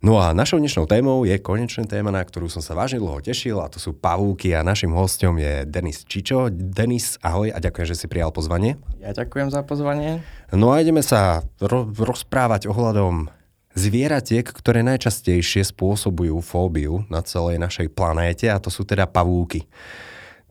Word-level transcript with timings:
No 0.00 0.16
a 0.16 0.32
našou 0.32 0.56
dnešnou 0.56 0.88
témou 0.88 1.28
je 1.28 1.36
konečná 1.36 1.84
téma, 1.84 2.08
na 2.08 2.24
ktorú 2.24 2.48
som 2.48 2.64
sa 2.64 2.72
vážne 2.72 3.04
dlho 3.04 3.20
tešil 3.20 3.60
a 3.60 3.68
to 3.68 3.76
sú 3.76 3.92
pavúky 3.92 4.56
a 4.56 4.64
našim 4.64 4.96
hostom 4.96 5.36
je 5.36 5.68
Denis 5.68 6.08
Čičo. 6.08 6.48
Denis, 6.48 7.20
ahoj 7.20 7.52
a 7.52 7.60
ďakujem, 7.60 7.84
že 7.84 8.00
si 8.00 8.06
prijal 8.08 8.32
pozvanie. 8.32 8.80
Ja 8.96 9.12
ďakujem 9.12 9.52
za 9.52 9.60
pozvanie. 9.60 10.24
No 10.56 10.72
a 10.72 10.80
ideme 10.80 11.04
sa 11.04 11.44
ro- 11.60 11.92
rozprávať 11.92 12.64
ohľadom 12.72 13.28
zvieratiek, 13.76 14.48
ktoré 14.48 14.80
najčastejšie 14.88 15.68
spôsobujú 15.68 16.40
fóbiu 16.40 17.04
na 17.12 17.20
celej 17.20 17.60
našej 17.60 17.92
planéte 17.92 18.48
a 18.48 18.56
to 18.56 18.72
sú 18.72 18.88
teda 18.88 19.04
pavúky. 19.04 19.68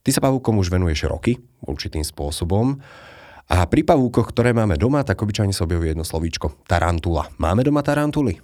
Ty 0.06 0.14
sa 0.14 0.22
pavúkom 0.22 0.62
už 0.62 0.70
venuješ 0.70 1.10
roky, 1.10 1.42
určitým 1.66 2.06
spôsobom. 2.06 2.78
A 3.50 3.66
pri 3.66 3.82
pavúkoch, 3.82 4.30
ktoré 4.30 4.54
máme 4.54 4.78
doma, 4.78 5.02
tak 5.02 5.26
obyčajne 5.26 5.58
sa 5.58 5.66
objaví 5.66 5.90
jedno 5.90 6.06
slovíčko. 6.06 6.54
Tarantula. 6.70 7.34
Máme 7.42 7.66
doma 7.66 7.82
tarantuly? 7.82 8.38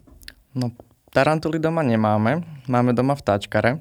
No, 0.58 0.74
Tarantuly 1.16 1.64
doma 1.64 1.80
nemáme, 1.80 2.44
máme 2.68 2.92
doma 2.92 3.16
vtáčkare, 3.16 3.80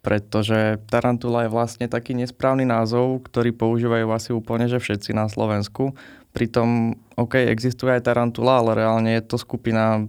pretože 0.00 0.80
tarantula 0.88 1.44
je 1.44 1.52
vlastne 1.52 1.84
taký 1.84 2.16
nesprávny 2.16 2.64
názov, 2.64 3.20
ktorý 3.28 3.52
používajú 3.52 4.08
asi 4.08 4.32
úplne, 4.32 4.64
že 4.64 4.80
všetci 4.80 5.12
na 5.12 5.28
Slovensku. 5.28 5.92
Pritom, 6.32 6.96
OK, 7.20 7.44
existuje 7.44 7.92
aj 7.92 8.08
tarantula, 8.08 8.64
ale 8.64 8.72
reálne 8.72 9.20
je 9.20 9.28
to 9.28 9.36
skupina 9.36 10.08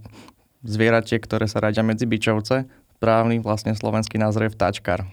zvieratiek, 0.64 1.20
ktoré 1.20 1.52
sa 1.52 1.60
radia 1.60 1.84
medzi 1.84 2.08
byčovce. 2.08 2.64
Správny 2.96 3.44
vlastne 3.44 3.76
slovenský 3.76 4.16
názov 4.16 4.48
je 4.48 4.56
vtáčkar. 4.56 5.04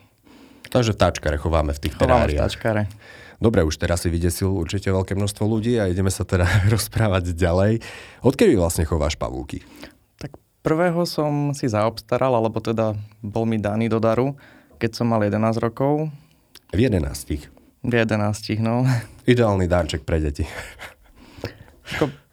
Takže 0.71 0.95
vtáčkare 0.95 1.35
chováme 1.35 1.75
v 1.75 1.83
tých 1.83 1.99
chováme 1.99 2.31
teráriách. 2.31 2.47
vtáčkare. 2.47 2.83
Dobre, 3.43 3.67
už 3.67 3.75
teraz 3.75 4.07
si 4.07 4.09
vydesil 4.15 4.55
určite 4.55 4.95
veľké 4.95 5.19
množstvo 5.19 5.43
ľudí 5.51 5.83
a 5.83 5.91
ideme 5.91 6.15
sa 6.15 6.23
teda 6.23 6.47
rozprávať 6.75 7.35
ďalej. 7.35 7.83
Odkedy 8.23 8.55
vlastne 8.55 8.87
chováš 8.87 9.19
pavúky? 9.19 9.67
Prvého 10.59 11.07
som 11.07 11.55
si 11.55 11.71
zaobstaral, 11.71 12.35
alebo 12.35 12.59
teda 12.59 12.99
bol 13.23 13.47
mi 13.47 13.63
daný 13.63 13.87
do 13.87 14.03
daru, 14.03 14.35
keď 14.83 14.91
som 14.99 15.07
mal 15.07 15.23
11 15.23 15.55
rokov. 15.63 16.11
V 16.75 16.79
11? 16.83 17.07
V 17.87 17.93
11, 17.95 18.59
no. 18.59 18.83
Ideálny 19.33 19.71
darček 19.71 20.03
pre 20.03 20.19
deti. 20.19 20.43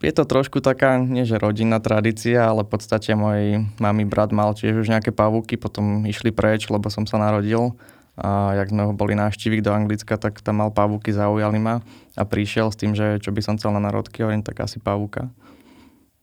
Je 0.04 0.12
to 0.12 0.28
trošku 0.28 0.60
taká, 0.60 1.00
nie 1.00 1.24
že 1.24 1.40
rodinná 1.40 1.80
tradícia, 1.80 2.44
ale 2.44 2.68
v 2.68 2.76
podstate 2.76 3.16
môj 3.16 3.64
mami 3.80 4.04
brat 4.04 4.36
mal 4.36 4.52
tiež 4.52 4.84
už 4.84 4.92
nejaké 4.92 5.16
pavúky, 5.16 5.56
potom 5.56 6.04
išli 6.04 6.36
preč, 6.36 6.68
lebo 6.68 6.92
som 6.92 7.08
sa 7.08 7.16
narodil. 7.22 7.78
A 8.20 8.56
jak 8.60 8.72
sme 8.72 8.90
ho 8.90 8.92
boli 8.96 9.16
návštíviť 9.16 9.60
do 9.64 9.72
Anglicka, 9.72 10.16
tak 10.20 10.40
tam 10.44 10.64
mal 10.64 10.72
pavúky, 10.72 11.12
zaujali 11.12 11.60
ma 11.60 11.84
a 12.16 12.24
prišiel 12.24 12.72
s 12.72 12.80
tým, 12.80 12.96
že 12.96 13.20
čo 13.20 13.32
by 13.32 13.44
som 13.44 13.56
chcel 13.60 13.76
na 13.76 13.84
narodky, 13.84 14.24
hovorím, 14.24 14.44
tak 14.44 14.60
asi 14.64 14.80
pavúka 14.80 15.32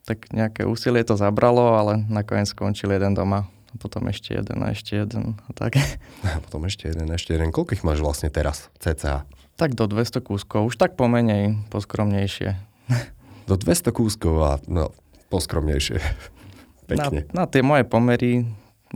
tak 0.03 0.31
nejaké 0.35 0.67
úsilie 0.67 1.03
to 1.07 1.15
zabralo, 1.15 1.79
ale 1.79 2.03
nakoniec 2.11 2.51
skončil 2.51 2.91
jeden 2.91 3.15
doma. 3.15 3.47
A 3.73 3.75
potom 3.81 4.05
ešte 4.13 4.37
jeden 4.37 4.61
a 4.61 4.77
ešte 4.77 5.01
jeden 5.01 5.41
a 5.49 5.51
tak. 5.57 5.81
A 6.29 6.39
potom 6.45 6.69
ešte 6.69 6.93
jeden, 6.93 7.09
ešte 7.09 7.33
jeden. 7.33 7.49
Koľko 7.49 7.73
ich 7.73 7.87
máš 7.87 8.05
vlastne 8.05 8.29
teraz, 8.29 8.69
cca? 8.77 9.25
Tak 9.57 9.71
do 9.73 9.89
200 9.89 10.21
kúskov, 10.21 10.69
už 10.69 10.77
tak 10.77 10.97
pomenej, 10.99 11.57
poskromnejšie. 11.73 12.57
Do 13.51 13.59
200 13.59 13.91
kúskov 13.91 14.39
a 14.39 14.53
no, 14.71 14.95
poskromnejšie. 15.27 15.99
Pekne. 16.91 17.27
Na, 17.35 17.43
na 17.43 17.51
tie 17.51 17.59
moje 17.59 17.83
pomery 17.83 18.47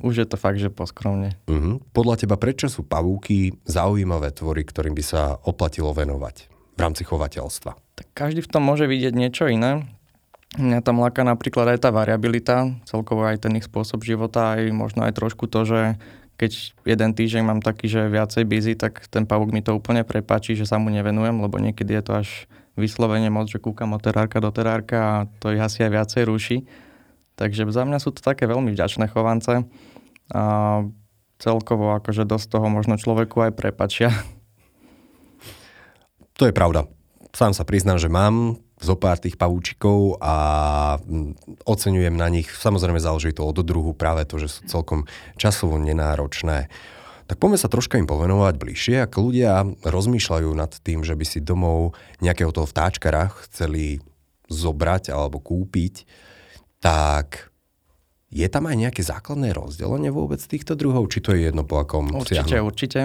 už 0.03 0.15
je 0.23 0.27
to 0.29 0.37
fakt, 0.37 0.61
že 0.61 0.69
poskromne. 0.69 1.41
Uh-huh. 1.49 1.81
Podľa 1.97 2.27
teba 2.27 2.37
prečo 2.37 2.69
sú 2.69 2.85
pavúky 2.85 3.57
zaujímavé 3.65 4.33
tvory, 4.33 4.63
ktorým 4.65 4.93
by 4.93 5.05
sa 5.05 5.41
oplatilo 5.49 5.93
venovať 5.97 6.53
v 6.77 6.81
rámci 6.81 7.03
chovateľstva? 7.09 7.73
Tak 7.97 8.07
každý 8.13 8.45
v 8.45 8.51
tom 8.53 8.63
môže 8.69 8.85
vidieť 8.85 9.17
niečo 9.17 9.49
iné. 9.49 9.89
Mňa 10.57 10.81
tam 10.81 11.05
láka 11.05 11.21
napríklad 11.21 11.77
aj 11.77 11.85
tá 11.85 11.91
variabilita, 11.93 12.73
celkovo 12.89 13.29
aj 13.29 13.45
ten 13.45 13.53
ich 13.61 13.69
spôsob 13.69 14.01
života, 14.01 14.57
aj 14.57 14.73
možno 14.73 15.05
aj 15.05 15.13
trošku 15.13 15.53
to, 15.53 15.69
že 15.69 15.81
keď 16.37 16.53
jeden 16.85 17.11
týždeň 17.13 17.43
mám 17.45 17.61
taký, 17.61 17.89
že 17.89 18.09
viacej 18.09 18.45
busy, 18.49 18.73
tak 18.77 19.05
ten 19.09 19.29
pavúk 19.29 19.53
mi 19.53 19.61
to 19.61 19.77
úplne 19.77 20.05
prepačí, 20.05 20.57
že 20.57 20.69
sa 20.69 20.81
mu 20.81 20.89
nevenujem, 20.89 21.37
lebo 21.41 21.57
niekedy 21.61 21.97
je 22.01 22.03
to 22.05 22.13
až 22.25 22.29
vyslovene 22.77 23.29
moc, 23.33 23.49
že 23.49 23.61
kúkam 23.61 23.97
od 23.97 24.05
terárka 24.05 24.41
do 24.41 24.53
terárka 24.53 24.97
a 25.01 25.15
to 25.41 25.53
ich 25.53 25.61
asi 25.61 25.85
aj 25.85 25.93
viacej 25.93 26.23
ruší. 26.29 26.57
Takže 27.37 27.69
za 27.69 27.85
mňa 27.85 28.01
sú 28.01 28.17
to 28.17 28.21
také 28.25 28.49
veľmi 28.49 28.73
vďačné 28.73 29.13
chovance 29.13 29.65
a 30.33 30.43
celkovo 31.37 31.93
akože 32.01 32.25
dosť 32.25 32.47
toho 32.49 32.69
možno 32.73 32.97
človeku 32.97 33.45
aj 33.49 33.53
prepačia. 33.57 34.09
To 36.37 36.49
je 36.49 36.53
pravda. 36.53 36.85
Sám 37.33 37.57
sa 37.57 37.65
priznám, 37.65 38.01
že 38.01 38.13
mám 38.13 38.61
zo 38.77 38.95
pár 38.95 39.17
tých 39.17 39.41
pavúčikov 39.41 40.21
a 40.21 40.35
oceňujem 41.65 42.13
na 42.13 42.29
nich, 42.29 42.53
samozrejme 42.53 43.01
záleží 43.01 43.33
to 43.33 43.49
od 43.49 43.57
druhu, 43.65 43.97
práve 43.97 44.29
to, 44.29 44.37
že 44.37 44.49
sú 44.53 44.61
celkom 44.69 45.09
časovo 45.41 45.81
nenáročné. 45.81 46.69
Tak 47.27 47.43
poďme 47.43 47.59
sa 47.59 47.67
troška 47.67 47.99
im 47.99 48.07
povenovať 48.07 48.55
bližšie. 48.55 48.97
Ak 49.03 49.19
ľudia 49.19 49.67
rozmýšľajú 49.83 50.51
nad 50.55 50.71
tým, 50.79 51.03
že 51.03 51.19
by 51.19 51.25
si 51.27 51.43
domov 51.43 51.99
nejakého 52.23 52.55
toho 52.55 52.71
vtáčkara 52.71 53.35
chceli 53.49 53.99
zobrať 54.47 55.11
alebo 55.11 55.43
kúpiť, 55.43 56.07
tak 56.79 57.51
je 58.31 58.47
tam 58.47 58.71
aj 58.71 58.77
nejaké 58.79 59.03
základné 59.03 59.51
rozdelenie 59.57 60.15
vôbec 60.15 60.39
týchto 60.39 60.79
druhov? 60.79 61.11
Či 61.11 61.19
to 61.19 61.35
je 61.35 61.51
jedno 61.51 61.67
po 61.67 61.83
akom 61.83 62.15
Určite, 62.15 62.47
siahnu? 62.47 62.71
určite. 62.71 63.01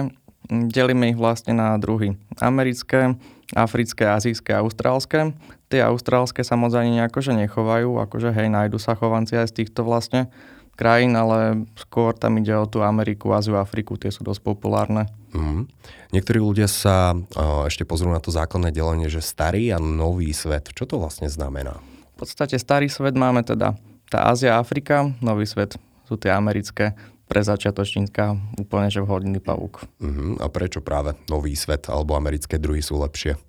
Delíme 0.50 1.14
ich 1.14 1.18
vlastne 1.18 1.54
na 1.54 1.74
druhy 1.78 2.18
americké, 2.38 3.18
africké, 3.52 4.08
azijské 4.08 4.56
a 4.56 4.64
austrálske. 4.64 5.36
Tie 5.68 5.80
austrálske 5.80 6.44
sa 6.44 6.56
moc 6.56 6.72
ani 6.76 7.00
nejako 7.00 7.24
že 7.24 7.32
nechovajú, 7.36 8.00
akože 8.02 8.32
hej, 8.32 8.48
nájdu 8.52 8.76
sa 8.76 8.96
chovanci 8.96 9.36
aj 9.36 9.52
z 9.52 9.64
týchto 9.64 9.84
vlastne 9.84 10.28
krajín, 10.72 11.12
ale 11.14 11.68
skôr 11.76 12.16
tam 12.16 12.40
ide 12.40 12.52
o 12.56 12.64
tú 12.64 12.80
Ameriku, 12.80 13.32
Áziu, 13.36 13.60
Afriku, 13.60 14.00
tie 14.00 14.08
sú 14.08 14.24
dosť 14.24 14.40
populárne. 14.40 15.06
Mm. 15.36 15.68
Niektorí 16.12 16.40
ľudia 16.40 16.68
sa 16.68 17.12
uh, 17.12 17.68
ešte 17.68 17.84
pozrú 17.84 18.12
na 18.12 18.20
to 18.20 18.32
základné 18.32 18.72
delenie, 18.72 19.08
že 19.08 19.24
starý 19.24 19.72
a 19.72 19.78
nový 19.80 20.32
svet. 20.32 20.72
Čo 20.72 20.88
to 20.88 20.94
vlastne 21.00 21.28
znamená? 21.28 21.80
V 22.16 22.24
podstate 22.24 22.56
starý 22.56 22.88
svet 22.88 23.16
máme 23.16 23.44
teda 23.44 23.76
tá 24.08 24.28
Ázia, 24.28 24.60
Afrika, 24.60 25.08
nový 25.24 25.48
svet 25.48 25.76
sú 26.04 26.20
tie 26.20 26.28
americké 26.28 26.92
pre 27.32 27.40
začiatočníka 27.40 28.36
úplne 28.60 28.92
že 28.92 29.00
vhodný 29.00 29.40
pavúk. 29.40 29.88
Uh-huh. 30.04 30.36
A 30.36 30.52
prečo 30.52 30.84
práve 30.84 31.16
nový 31.32 31.56
svet 31.56 31.88
alebo 31.88 32.12
americké 32.12 32.60
druhy 32.60 32.84
sú 32.84 33.00
lepšie? 33.00 33.40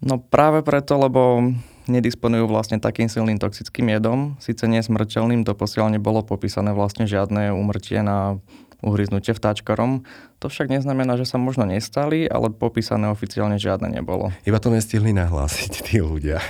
No 0.00 0.16
práve 0.16 0.64
preto, 0.64 0.96
lebo 0.96 1.44
nedisponujú 1.92 2.48
vlastne 2.48 2.80
takým 2.80 3.12
silným 3.12 3.36
toxickým 3.36 3.92
jedom. 3.92 4.40
Sice 4.40 4.64
nie 4.64 4.80
smrteľným, 4.80 5.44
doposiaľ 5.44 5.92
nebolo 5.92 6.24
popísané 6.24 6.72
vlastne 6.72 7.04
žiadne 7.04 7.52
umrtie 7.52 8.00
na 8.00 8.40
uhryznutie 8.80 9.36
vtáčkarom. 9.36 10.04
To 10.40 10.46
však 10.48 10.72
neznamená, 10.72 11.20
že 11.20 11.28
sa 11.28 11.36
možno 11.36 11.68
nestali, 11.68 12.24
ale 12.24 12.48
popísané 12.48 13.12
oficiálne 13.12 13.60
žiadne 13.60 13.92
nebolo. 13.92 14.32
Iba 14.48 14.56
to 14.56 14.72
nestihli 14.72 15.12
nahlásiť 15.12 15.84
tí 15.84 16.00
ľudia. 16.00 16.40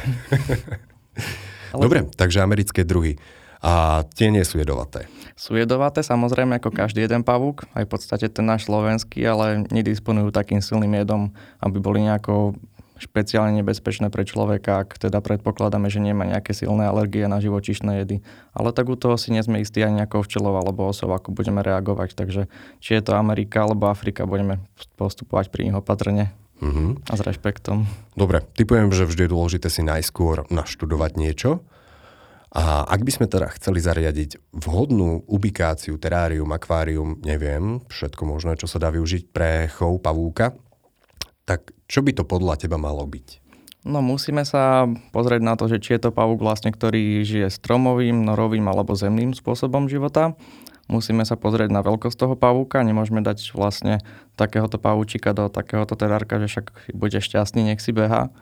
ale... 1.74 1.82
Dobre, 1.82 1.98
takže 2.14 2.42
americké 2.42 2.86
druhy. 2.86 3.18
A 3.66 4.06
tie 4.14 4.30
nie 4.30 4.46
sú 4.46 4.62
jedovaté. 4.62 5.10
Sú 5.34 5.58
jedovaté 5.58 6.06
samozrejme 6.06 6.62
ako 6.62 6.70
každý 6.70 7.02
jeden 7.02 7.26
pavúk, 7.26 7.66
aj 7.74 7.82
v 7.82 7.90
podstate 7.90 8.30
ten 8.30 8.46
náš 8.46 8.70
slovenský, 8.70 9.26
ale 9.26 9.66
nedisponujú 9.74 10.30
takým 10.30 10.62
silným 10.62 10.94
jedom, 11.02 11.34
aby 11.58 11.82
boli 11.82 12.06
nejako 12.06 12.54
špeciálne 12.96 13.60
nebezpečné 13.60 14.08
pre 14.08 14.24
človeka, 14.24 14.86
ak 14.86 14.96
teda 14.96 15.20
predpokladáme, 15.20 15.92
že 15.92 16.00
nemá 16.00 16.24
nejaké 16.24 16.56
silné 16.56 16.88
alergie 16.88 17.28
na 17.28 17.42
živočišné 17.42 18.06
jedy. 18.06 18.24
Ale 18.56 18.72
tak 18.72 18.88
u 18.88 18.96
toho 18.96 19.20
si 19.20 19.34
nie 19.34 19.44
sme 19.44 19.60
istí 19.60 19.84
ani 19.84 20.00
nejakou 20.00 20.24
včelov 20.24 20.56
alebo 20.56 20.88
osov, 20.88 21.12
ako 21.12 21.36
budeme 21.36 21.60
reagovať. 21.60 22.16
Takže 22.16 22.48
či 22.80 22.90
je 22.96 23.02
to 23.04 23.18
Amerika 23.18 23.68
alebo 23.68 23.92
Afrika, 23.92 24.24
budeme 24.24 24.64
postupovať 24.96 25.52
pri 25.52 25.68
nich 25.68 25.76
opatrne. 25.76 26.32
Uh-huh. 26.56 26.96
A 27.12 27.12
s 27.12 27.20
rešpektom. 27.20 27.84
Dobre, 28.16 28.40
typujem, 28.56 28.88
že 28.88 29.04
vždy 29.04 29.28
je 29.28 29.32
dôležité 29.36 29.68
si 29.68 29.84
najskôr 29.84 30.48
naštudovať 30.48 31.20
niečo, 31.20 31.60
a 32.56 32.88
ak 32.88 33.04
by 33.04 33.12
sme 33.12 33.26
teda 33.28 33.52
chceli 33.60 33.84
zariadiť 33.84 34.56
vhodnú 34.56 35.28
ubikáciu, 35.28 36.00
terárium, 36.00 36.48
akvárium, 36.56 37.20
neviem, 37.20 37.84
všetko 37.92 38.24
možné, 38.24 38.56
čo 38.56 38.64
sa 38.64 38.80
dá 38.80 38.88
využiť 38.88 39.28
pre 39.28 39.68
chov 39.68 40.00
pavúka, 40.00 40.56
tak 41.44 41.76
čo 41.84 42.00
by 42.00 42.16
to 42.16 42.24
podľa 42.24 42.56
teba 42.56 42.80
malo 42.80 43.04
byť? 43.04 43.44
No 43.84 44.00
musíme 44.00 44.42
sa 44.48 44.88
pozrieť 45.12 45.42
na 45.44 45.54
to, 45.54 45.68
že 45.68 45.84
či 45.84 45.94
je 45.94 46.08
to 46.08 46.16
pavúk 46.16 46.40
vlastne, 46.40 46.72
ktorý 46.72 47.22
žije 47.28 47.52
stromovým, 47.52 48.24
norovým 48.24 48.64
alebo 48.66 48.96
zemným 48.96 49.36
spôsobom 49.36 49.86
života. 49.86 50.32
Musíme 50.88 51.28
sa 51.28 51.36
pozrieť 51.36 51.68
na 51.68 51.84
veľkosť 51.84 52.16
toho 52.16 52.34
pavúka, 52.40 52.80
nemôžeme 52.80 53.20
dať 53.20 53.52
vlastne 53.52 54.00
takéhoto 54.32 54.80
pavúčika 54.80 55.36
do 55.36 55.52
takéhoto 55.52 55.92
terárka, 55.92 56.40
že 56.40 56.48
však 56.48 56.96
bude 56.96 57.20
šťastný, 57.20 57.68
nech 57.68 57.84
si 57.84 57.92
beha 57.92 58.32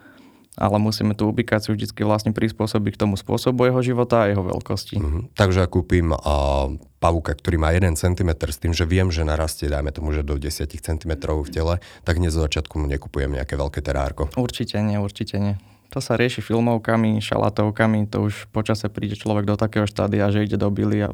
ale 0.55 0.79
musíme 0.79 1.11
tú 1.13 1.27
ubikáciu 1.27 1.75
vždy 1.75 1.91
vlastne 2.07 2.31
prispôsobiť 2.31 2.95
k 2.95 3.01
tomu 3.03 3.19
spôsobu 3.19 3.67
jeho 3.67 3.81
života 3.83 4.23
a 4.23 4.29
jeho 4.31 4.43
veľkosti. 4.43 4.95
Mm-hmm. 4.97 5.23
Takže 5.35 5.67
ak 5.67 5.71
kúpim 5.75 6.15
uh, 6.15 6.71
pavúka, 7.03 7.35
ktorý 7.35 7.59
má 7.59 7.75
1 7.75 7.99
cm 7.99 8.31
s 8.31 8.57
tým, 8.57 8.71
že 8.71 8.87
viem, 8.87 9.11
že 9.11 9.27
narastie, 9.27 9.67
dajme 9.67 9.91
tomu, 9.91 10.15
že 10.15 10.23
do 10.23 10.39
10 10.39 10.71
cm 10.71 11.11
v 11.19 11.49
tele, 11.51 11.75
tak 12.07 12.23
dnes 12.23 12.31
zo 12.31 12.41
začiatku 12.47 12.79
mu 12.79 12.87
nekupujem 12.87 13.35
nejaké 13.35 13.59
veľké 13.59 13.83
terárko. 13.83 14.31
Určite 14.39 14.79
nie, 14.79 14.95
určite 14.95 15.35
nie. 15.37 15.55
To 15.93 15.99
sa 16.03 16.17
rieši 16.17 16.43
filmovkami, 16.43 17.19
šalatovkami, 17.23 18.07
to 18.09 18.27
už 18.31 18.51
počase 18.51 18.87
príde 18.91 19.15
človek 19.15 19.47
do 19.47 19.55
takého 19.55 19.85
štádia, 19.85 20.31
že 20.31 20.43
ide 20.43 20.57
do 20.59 20.71
bily 20.71 21.07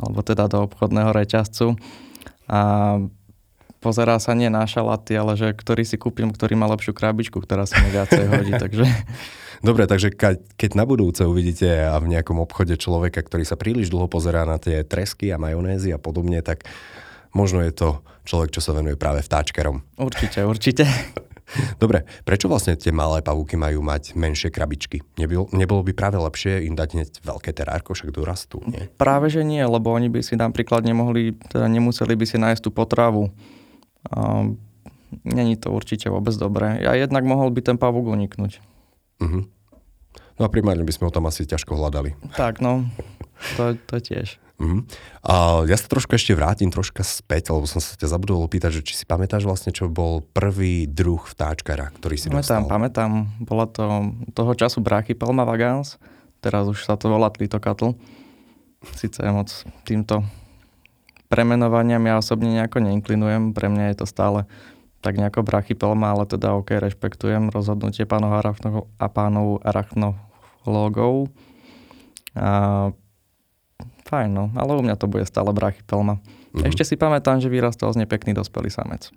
alebo 0.00 0.20
teda 0.24 0.48
do 0.48 0.64
obchodného 0.64 1.12
reťazcu 1.12 1.76
a 2.48 2.60
pozerá 3.80 4.20
sa 4.20 4.36
nie 4.36 4.52
na 4.52 4.68
šalaty, 4.68 5.16
ale 5.16 5.34
že 5.34 5.56
ktorý 5.56 5.82
si 5.82 5.96
kúpim, 5.96 6.28
ktorý 6.30 6.54
má 6.54 6.68
lepšiu 6.70 6.92
krabičku, 6.92 7.40
ktorá 7.40 7.64
sa 7.64 7.80
mi 7.80 7.90
viacej 7.90 8.24
hodí, 8.28 8.52
takže... 8.62 8.84
Dobre, 9.60 9.84
takže 9.84 10.08
keď 10.56 10.70
na 10.72 10.88
budúce 10.88 11.20
uvidíte 11.20 11.68
a 11.68 12.00
v 12.00 12.16
nejakom 12.16 12.40
obchode 12.40 12.80
človeka, 12.80 13.20
ktorý 13.20 13.44
sa 13.44 13.60
príliš 13.60 13.92
dlho 13.92 14.08
pozerá 14.08 14.48
na 14.48 14.56
tie 14.56 14.88
tresky 14.88 15.28
a 15.28 15.36
majonézy 15.36 15.92
a 15.92 16.00
podobne, 16.00 16.40
tak 16.40 16.64
možno 17.36 17.60
je 17.60 17.68
to 17.68 18.00
človek, 18.24 18.56
čo 18.56 18.64
sa 18.64 18.72
venuje 18.72 18.96
práve 18.96 19.20
vtáčkarom. 19.20 19.84
Určite, 20.00 20.48
určite. 20.48 20.88
Dobre, 21.82 22.06
prečo 22.22 22.46
vlastne 22.46 22.78
tie 22.78 22.94
malé 22.94 23.20
pavúky 23.20 23.58
majú 23.58 23.84
mať 23.84 24.14
menšie 24.16 24.48
krabičky? 24.48 25.02
Nebolo, 25.18 25.50
nebolo 25.52 25.82
by 25.84 25.92
práve 25.92 26.16
lepšie 26.16 26.64
im 26.64 26.78
dať 26.78 26.88
hneď 26.96 27.08
veľké 27.20 27.50
terárko, 27.52 27.92
však 27.92 28.14
dorastú, 28.14 28.62
nie? 28.64 28.86
Práve, 28.96 29.28
že 29.28 29.42
nie, 29.42 29.60
lebo 29.60 29.90
oni 29.90 30.08
by 30.08 30.24
si 30.24 30.38
napríklad 30.38 30.86
nemohli, 30.86 31.36
teda 31.50 31.66
nemuseli 31.66 32.14
by 32.14 32.24
si 32.24 32.36
nájsť 32.38 32.62
tú 32.64 32.70
potravu 32.70 33.28
Není 35.26 35.58
to 35.58 35.74
určite 35.74 36.06
vôbec 36.06 36.32
dobré. 36.38 36.86
A 36.86 36.94
jednak 36.94 37.26
mohol 37.26 37.50
by 37.50 37.60
ten 37.66 37.76
pavúk 37.76 38.14
uniknúť. 38.14 38.62
Uh-huh. 39.18 39.42
No 40.38 40.42
a 40.46 40.48
primárne 40.48 40.86
by 40.86 40.94
sme 40.94 41.10
ho 41.10 41.12
tam 41.12 41.26
asi 41.26 41.44
ťažko 41.44 41.74
hľadali. 41.74 42.14
Tak, 42.38 42.62
no, 42.62 42.86
to, 43.58 43.74
to 43.90 43.98
tiež. 43.98 44.38
Uh-huh. 44.62 44.86
A 45.26 45.66
ja 45.66 45.76
sa 45.76 45.90
trošku 45.90 46.14
ešte 46.14 46.36
vrátim 46.36 46.70
troška 46.70 47.02
späť, 47.02 47.50
lebo 47.50 47.66
som 47.66 47.82
sa 47.82 47.98
ťa 47.98 48.06
zabudol 48.06 48.44
opýtať, 48.46 48.80
že 48.80 48.86
či 48.86 48.94
si 48.96 49.04
pamätáš 49.04 49.44
vlastne, 49.44 49.74
čo 49.74 49.90
bol 49.90 50.22
prvý 50.30 50.86
druh 50.86 51.20
vtáčkara, 51.20 51.90
ktorý 51.98 52.16
si 52.16 52.28
pamätám, 52.30 52.64
dostal? 52.64 52.70
Pamätám, 52.70 53.10
bola 53.42 53.66
to 53.66 54.14
toho 54.36 54.52
času 54.54 54.78
Brachypelma 54.78 55.42
vagans, 55.42 55.98
teraz 56.38 56.70
už 56.70 56.86
sa 56.86 56.94
to 56.94 57.10
volá 57.10 57.32
Tlitokatl. 57.34 57.98
Sice 58.96 59.20
moc 59.28 59.50
týmto 59.84 60.24
premenovaniam 61.30 62.02
ja 62.02 62.18
osobne 62.18 62.50
nejako 62.58 62.82
neinklinujem, 62.82 63.54
pre 63.54 63.70
mňa 63.70 63.94
je 63.94 63.96
to 64.02 64.06
stále 64.10 64.50
tak 65.00 65.16
nejako 65.16 65.46
brachypelma, 65.46 66.12
ale 66.12 66.28
teda 66.28 66.52
OK, 66.58 66.76
rešpektujem 66.76 67.48
rozhodnutie 67.48 68.04
pánov 68.04 68.36
arachno- 68.36 68.90
a 69.00 69.06
pánov 69.08 69.64
arachnológov. 69.64 71.32
A, 72.36 72.92
fajn, 74.04 74.28
no, 74.28 74.44
ale 74.58 74.76
u 74.76 74.82
mňa 74.84 75.00
to 75.00 75.08
bude 75.08 75.24
stále 75.24 75.56
brachypelma. 75.56 76.20
Mm-hmm. 76.20 76.68
Ešte 76.68 76.84
si 76.84 76.94
pamätám, 77.00 77.40
že 77.40 77.48
vyrastal 77.48 77.94
z 77.96 78.04
nepekný 78.04 78.36
dospelý 78.36 78.68
samec. 78.68 79.08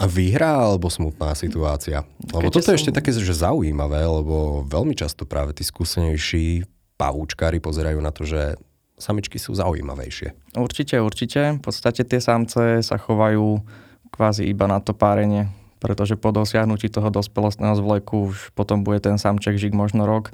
A 0.00 0.04
výhra 0.08 0.68
alebo 0.68 0.88
smutná 0.88 1.32
situácia? 1.36 2.04
Lebo 2.32 2.48
Keďže 2.48 2.56
toto 2.56 2.70
je 2.72 2.76
som... 2.76 2.80
ešte 2.80 2.92
také, 2.92 3.10
že 3.12 3.36
zaujímavé, 3.36 4.00
lebo 4.04 4.64
veľmi 4.68 4.96
často 4.96 5.24
práve 5.24 5.52
tí 5.56 5.64
skúsenejší 5.64 6.64
pavúčkári 7.00 7.60
pozerajú 7.60 8.00
na 8.00 8.12
to, 8.12 8.28
že 8.28 8.60
samičky 9.00 9.40
sú 9.40 9.56
zaujímavejšie. 9.56 10.54
Určite, 10.54 11.00
určite. 11.00 11.56
V 11.58 11.62
podstate 11.64 12.04
tie 12.04 12.20
samce 12.20 12.84
sa 12.84 12.96
chovajú 13.00 13.64
kvázi 14.12 14.46
iba 14.46 14.68
na 14.68 14.78
to 14.78 14.92
párenie, 14.92 15.48
pretože 15.80 16.20
po 16.20 16.30
dosiahnutí 16.30 16.92
toho 16.92 17.08
dospelostného 17.08 17.74
zvleku 17.80 18.30
už 18.30 18.52
potom 18.52 18.84
bude 18.84 19.00
ten 19.00 19.16
samček 19.16 19.56
žiť 19.56 19.72
možno 19.72 20.04
rok. 20.04 20.30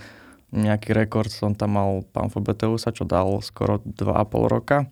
Nejaký 0.51 0.93
rekord 0.93 1.31
som 1.31 1.55
tam 1.55 1.79
mal 1.79 1.91
pán 2.11 2.29
Fobeteusa, 2.29 2.91
čo 2.91 3.07
dal 3.07 3.39
skoro 3.41 3.79
2,5 3.83 4.53
roka. 4.53 4.91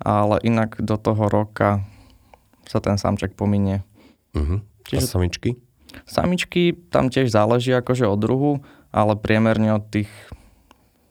Ale 0.00 0.40
inak 0.44 0.80
do 0.80 1.00
toho 1.00 1.28
roka 1.32 1.84
sa 2.68 2.80
ten 2.84 3.00
samček 3.00 3.32
pominie. 3.32 3.80
Uh-huh. 4.36 4.60
Čiže... 4.84 5.08
A 5.08 5.12
samičky? 5.16 5.50
Samičky 6.04 6.76
tam 6.92 7.08
tiež 7.08 7.32
záleží 7.32 7.72
akože 7.72 8.04
od 8.04 8.20
druhu, 8.20 8.52
ale 8.92 9.16
priemerne 9.16 9.72
od 9.72 9.84
tých 9.88 10.10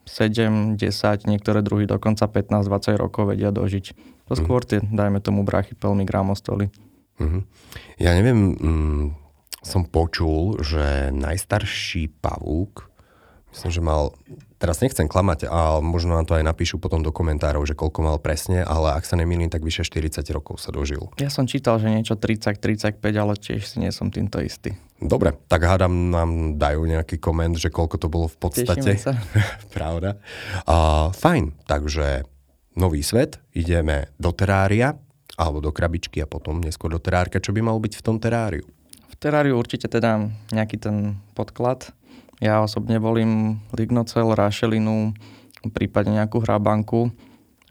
7, 0.06 0.78
10, 0.78 1.26
niektoré 1.26 1.60
druhy 1.66 1.90
dokonca 1.90 2.30
15-20 2.30 2.94
rokov 2.94 3.34
vedia 3.34 3.50
dožiť. 3.50 3.86
To 4.30 4.34
mhm. 4.34 4.40
skôr 4.40 4.62
tie, 4.62 4.78
dajme 4.80 5.18
tomu, 5.18 5.42
brachypelmy, 5.42 6.06
gramostoly. 6.06 6.70
Uh-huh. 7.16 7.42
Ja 7.96 8.12
neviem, 8.12 8.54
mm, 8.54 9.04
som 9.64 9.88
počul, 9.88 10.60
že 10.60 11.10
najstarší 11.10 12.12
pavúk, 12.20 12.92
myslím, 13.56 13.72
že 13.72 13.82
mal 13.82 14.12
teraz 14.60 14.84
nechcem 14.84 15.08
klamať 15.08 15.48
a 15.48 15.80
možno 15.80 16.12
nám 16.12 16.28
to 16.28 16.36
aj 16.36 16.44
napíšu 16.44 16.76
potom 16.76 17.00
do 17.00 17.12
komentárov, 17.12 17.64
že 17.64 17.72
koľko 17.72 18.04
mal 18.04 18.16
presne, 18.20 18.60
ale 18.64 18.92
ak 18.92 19.08
sa 19.08 19.16
nemýlim, 19.16 19.48
tak 19.48 19.64
vyše 19.64 19.84
40 19.84 20.22
rokov 20.32 20.60
sa 20.60 20.72
dožil. 20.72 21.08
Ja 21.16 21.32
som 21.32 21.48
čítal, 21.48 21.80
že 21.80 21.88
niečo 21.88 22.20
30-35, 22.20 23.00
ale 23.16 23.32
tiež 23.36 23.64
si 23.64 23.76
nie 23.80 23.88
som 23.88 24.12
týmto 24.12 24.44
istý. 24.44 24.76
Dobre, 24.96 25.36
tak 25.44 25.60
hádam 25.60 26.08
nám 26.08 26.56
dajú 26.56 26.88
nejaký 26.88 27.20
koment, 27.20 27.52
že 27.60 27.68
koľko 27.68 27.96
to 28.00 28.08
bolo 28.08 28.26
v 28.32 28.38
podstate. 28.40 28.96
sa. 28.96 29.12
Pravda. 29.76 30.16
A, 30.64 31.08
fajn, 31.12 31.52
takže 31.68 32.24
nový 32.80 33.04
svet, 33.04 33.36
ideme 33.52 34.08
do 34.16 34.32
terária, 34.32 34.96
alebo 35.36 35.60
do 35.60 35.68
krabičky 35.68 36.24
a 36.24 36.28
potom 36.28 36.64
neskôr 36.64 36.88
do 36.88 37.00
terárka. 37.00 37.44
Čo 37.44 37.52
by 37.52 37.60
malo 37.60 37.76
byť 37.76 37.92
v 38.00 38.04
tom 38.04 38.16
teráriu? 38.16 38.64
V 39.12 39.16
teráriu 39.20 39.60
určite 39.60 39.88
teda 39.88 40.32
nejaký 40.52 40.80
ten 40.80 41.20
podklad, 41.36 41.92
ja 42.40 42.60
osobne 42.60 43.00
volím 43.00 43.64
lignocel, 43.72 44.36
rašelinu, 44.36 45.16
prípadne 45.72 46.20
nejakú 46.20 46.44
hrabanku, 46.44 47.12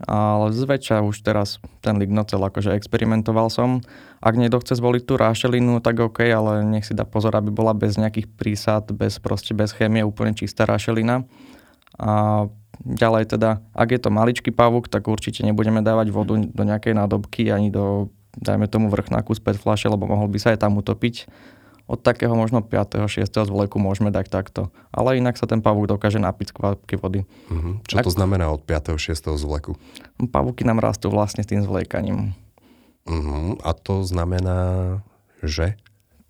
ale 0.04 0.52
zväčša 0.52 1.08
už 1.08 1.24
teraz 1.24 1.64
ten 1.80 1.96
lignocel 1.96 2.44
akože 2.44 2.76
experimentoval 2.76 3.48
som. 3.48 3.80
Ak 4.20 4.36
niekto 4.36 4.60
chce 4.60 4.76
zvoliť 4.76 5.04
tú 5.08 5.16
rášelinu, 5.16 5.80
tak 5.80 6.04
OK, 6.04 6.20
ale 6.28 6.68
nech 6.68 6.84
si 6.84 6.92
dá 6.92 7.08
pozor, 7.08 7.32
aby 7.40 7.48
bola 7.48 7.72
bez 7.72 7.96
nejakých 7.96 8.28
prísad, 8.36 8.92
bez, 8.92 9.24
proste 9.24 9.56
bez 9.56 9.72
chémie, 9.72 10.04
úplne 10.04 10.36
čistá 10.36 10.68
rášelina. 10.68 11.24
A 11.96 12.44
ďalej 12.84 13.40
teda, 13.40 13.64
ak 13.72 13.96
je 13.96 14.00
to 14.04 14.12
maličký 14.12 14.52
pavúk, 14.52 14.92
tak 14.92 15.08
určite 15.08 15.48
nebudeme 15.48 15.80
dávať 15.80 16.12
vodu 16.12 16.36
do 16.36 16.64
nejakej 16.68 16.92
nádobky 16.92 17.48
ani 17.48 17.72
do, 17.72 18.12
dajme 18.36 18.68
tomu 18.68 18.92
vrchnáku 18.92 19.32
z 19.32 19.40
PET 19.40 19.64
flaše, 19.64 19.88
lebo 19.88 20.04
mohol 20.04 20.28
by 20.28 20.40
sa 20.44 20.52
aj 20.52 20.68
tam 20.68 20.76
utopiť 20.76 21.24
od 21.86 22.02
takého 22.02 22.34
možno 22.34 22.66
5. 22.66 23.06
6. 23.06 23.30
zvleku 23.30 23.78
môžeme 23.78 24.10
dať 24.10 24.26
takto. 24.34 24.74
Ale 24.90 25.22
inak 25.22 25.38
sa 25.38 25.46
ten 25.46 25.62
pavúk 25.62 25.86
dokáže 25.86 26.18
napiť 26.18 26.50
z 26.50 26.54
kvapky 26.58 26.96
vody. 26.98 27.22
Uh-huh. 27.50 27.78
Čo 27.86 28.02
Ak... 28.02 28.06
to 28.10 28.14
znamená 28.14 28.50
od 28.50 28.66
5. 28.66 28.98
6. 28.98 29.14
zvleku? 29.38 29.78
Pavúky 30.34 30.66
nám 30.66 30.82
rastú 30.82 31.14
vlastne 31.14 31.46
s 31.46 31.50
tým 31.50 31.62
zvliekaním. 31.62 32.34
Uh-huh. 33.06 33.54
A 33.62 33.78
to 33.78 34.02
znamená, 34.02 35.00
že? 35.46 35.78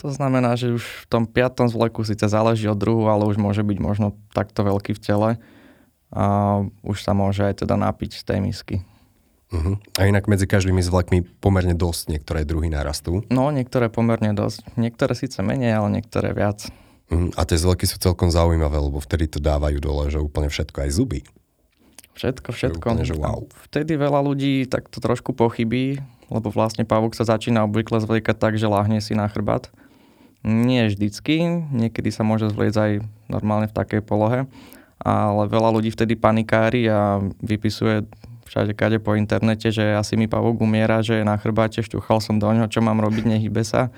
To 0.03 0.11
znamená, 0.11 0.59
že 0.59 0.75
už 0.75 0.83
v 0.83 1.05
tom 1.07 1.23
5. 1.23 1.71
zvleku 1.71 2.03
síce 2.03 2.27
záleží 2.27 2.67
od 2.67 2.75
druhu, 2.75 3.07
ale 3.07 3.23
už 3.23 3.39
môže 3.39 3.63
byť 3.63 3.77
možno 3.79 4.11
takto 4.35 4.67
veľký 4.67 4.91
v 4.91 5.03
tele 5.03 5.29
a 6.11 6.25
už 6.83 6.99
sa 6.99 7.15
môže 7.15 7.47
aj 7.47 7.63
teda 7.63 7.79
napiť 7.79 8.19
z 8.19 8.23
tej 8.27 8.39
misky. 8.43 8.75
Uh-huh. 9.53 9.77
A 10.01 10.09
inak 10.09 10.25
medzi 10.25 10.49
každými 10.49 10.81
zvlekmi 10.81 11.21
pomerne 11.37 11.77
dosť 11.77 12.17
niektoré 12.17 12.41
druhy 12.43 12.73
narastú? 12.73 13.21
No, 13.29 13.53
niektoré 13.53 13.93
pomerne 13.93 14.33
dosť. 14.33 14.65
Niektoré 14.73 15.13
síce 15.13 15.39
menej, 15.45 15.77
ale 15.77 16.01
niektoré 16.01 16.33
viac. 16.33 16.65
Uh-huh. 17.13 17.29
A 17.37 17.45
tie 17.45 17.61
zvleky 17.61 17.85
sú 17.85 18.01
celkom 18.01 18.33
zaujímavé, 18.33 18.81
lebo 18.81 18.97
vtedy 18.97 19.29
to 19.29 19.37
dávajú 19.37 19.77
dole, 19.77 20.09
že 20.09 20.17
úplne 20.17 20.49
všetko, 20.49 20.77
aj 20.81 20.91
zuby. 20.91 21.19
Všetko, 22.15 22.49
všetko. 22.55 22.87
Úplne, 22.95 23.03
že 23.03 23.15
wow. 23.19 23.43
Vtedy 23.69 23.99
veľa 23.99 24.23
ľudí 24.23 24.65
tak 24.71 24.87
to 24.87 25.03
trošku 25.03 25.35
pochybí, 25.35 25.99
lebo 26.31 26.47
vlastne 26.47 26.87
pavúk 26.87 27.13
sa 27.13 27.27
začína 27.27 27.67
obvykle 27.67 27.99
zvliekať 28.01 28.35
tak, 28.39 28.53
že 28.55 28.71
láhne 28.71 29.03
si 29.03 29.13
na 29.13 29.27
chrbát. 29.27 29.67
Nie 30.41 30.87
vždycky, 30.87 31.43
niekedy 31.73 32.09
sa 32.13 32.23
môže 32.23 32.47
zvliecť 32.53 32.77
aj 32.77 32.91
normálne 33.27 33.67
v 33.67 33.75
takej 33.75 34.01
polohe, 34.05 34.47
ale 35.01 35.43
veľa 35.51 35.69
ľudí 35.75 35.91
vtedy 35.91 36.15
panikári 36.15 36.87
a 36.87 37.19
vypisuje 37.43 38.07
všade 38.45 38.77
kade 38.77 38.97
po 39.01 39.17
internete, 39.17 39.73
že 39.73 39.97
asi 39.97 40.15
mi 40.15 40.29
pavúk 40.29 40.61
umiera, 40.61 41.01
že 41.01 41.21
je 41.21 41.25
na 41.25 41.35
chrbáte, 41.35 41.81
šťuchal 41.81 42.21
som 42.21 42.37
do 42.37 42.45
ňoho, 42.45 42.69
čo 42.69 42.79
mám 42.79 43.01
robiť, 43.01 43.25
nehybe 43.25 43.65
sa. 43.65 43.89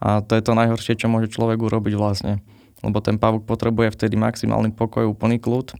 A 0.00 0.24
to 0.24 0.32
je 0.34 0.42
to 0.42 0.56
najhoršie, 0.56 0.96
čo 0.96 1.12
môže 1.12 1.28
človek 1.28 1.60
urobiť 1.60 1.94
vlastne. 1.94 2.40
Lebo 2.80 3.04
ten 3.04 3.20
pavúk 3.20 3.44
potrebuje 3.44 3.92
vtedy 3.92 4.16
maximálny 4.16 4.72
pokoj, 4.72 5.04
úplný 5.04 5.36
kľud. 5.36 5.76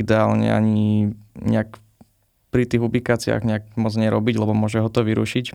Ideálne 0.00 0.48
ani 0.48 1.12
nejak 1.36 1.76
pri 2.48 2.64
tých 2.64 2.80
ubikáciách 2.80 3.44
nejak 3.44 3.64
moc 3.76 3.92
nerobiť, 3.92 4.40
lebo 4.40 4.56
môže 4.56 4.80
ho 4.80 4.88
to 4.88 5.04
vyrušiť. 5.04 5.52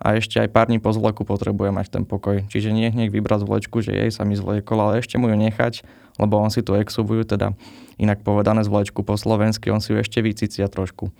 A 0.00 0.18
ešte 0.18 0.40
aj 0.40 0.52
pár 0.52 0.68
dní 0.68 0.80
po 0.80 0.92
zvleku 0.92 1.24
potrebuje 1.24 1.70
mať 1.70 1.86
ten 1.92 2.04
pokoj. 2.04 2.44
Čiže 2.48 2.72
nie 2.72 2.88
hneď 2.92 3.12
vybrať 3.12 3.44
zvlečku, 3.44 3.80
že 3.84 3.92
jej 3.92 4.10
sa 4.10 4.24
mi 4.24 4.34
zvlekol, 4.36 4.80
ale 4.80 5.00
ešte 5.00 5.20
mu 5.20 5.28
ju 5.32 5.36
nechať, 5.36 5.84
lebo 6.18 6.40
on 6.40 6.50
si 6.52 6.64
tu 6.64 6.76
exubujú, 6.76 7.24
teda 7.24 7.54
inak 7.96 8.20
povedané 8.26 8.64
zvlečku 8.66 9.06
po 9.06 9.14
slovensky, 9.14 9.70
on 9.70 9.80
si 9.80 9.94
ju 9.94 10.00
ešte 10.00 10.20
vycicia 10.20 10.66
trošku. 10.66 11.14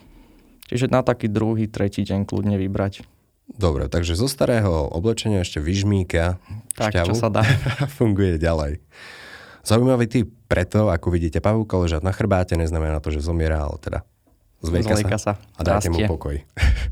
Čiže 0.69 0.89
na 0.89 1.05
taký 1.05 1.29
druhý, 1.29 1.69
tretí 1.69 2.05
deň 2.05 2.25
kľudne 2.25 2.57
vybrať. 2.57 3.05
Dobre, 3.45 3.93
takže 3.93 4.17
zo 4.17 4.25
starého 4.25 4.89
oblečenia 4.89 5.45
ešte 5.45 5.61
vyžmíka 5.61 6.41
Tak, 6.81 6.97
šťavu 6.97 7.09
čo 7.13 7.15
sa 7.15 7.29
dá. 7.29 7.45
funguje 8.01 8.41
ďalej. 8.41 8.81
Zaujímavý 9.65 10.09
typ 10.09 10.29
preto, 10.49 10.89
ako 10.89 11.13
vidíte 11.13 11.41
pavúka 11.45 11.77
ležať 11.77 12.05
na 12.05 12.13
chrbáte, 12.13 12.57
neznamená 12.57 13.01
to, 13.01 13.13
že 13.13 13.25
zomiera, 13.25 13.65
ale 13.65 13.77
teda 13.81 14.01
zvejka 14.65 15.21
sa, 15.21 15.37
sa. 15.37 15.61
a 15.61 15.61
mu 15.93 16.01
rastie. 16.01 16.09
pokoj. 16.09 16.37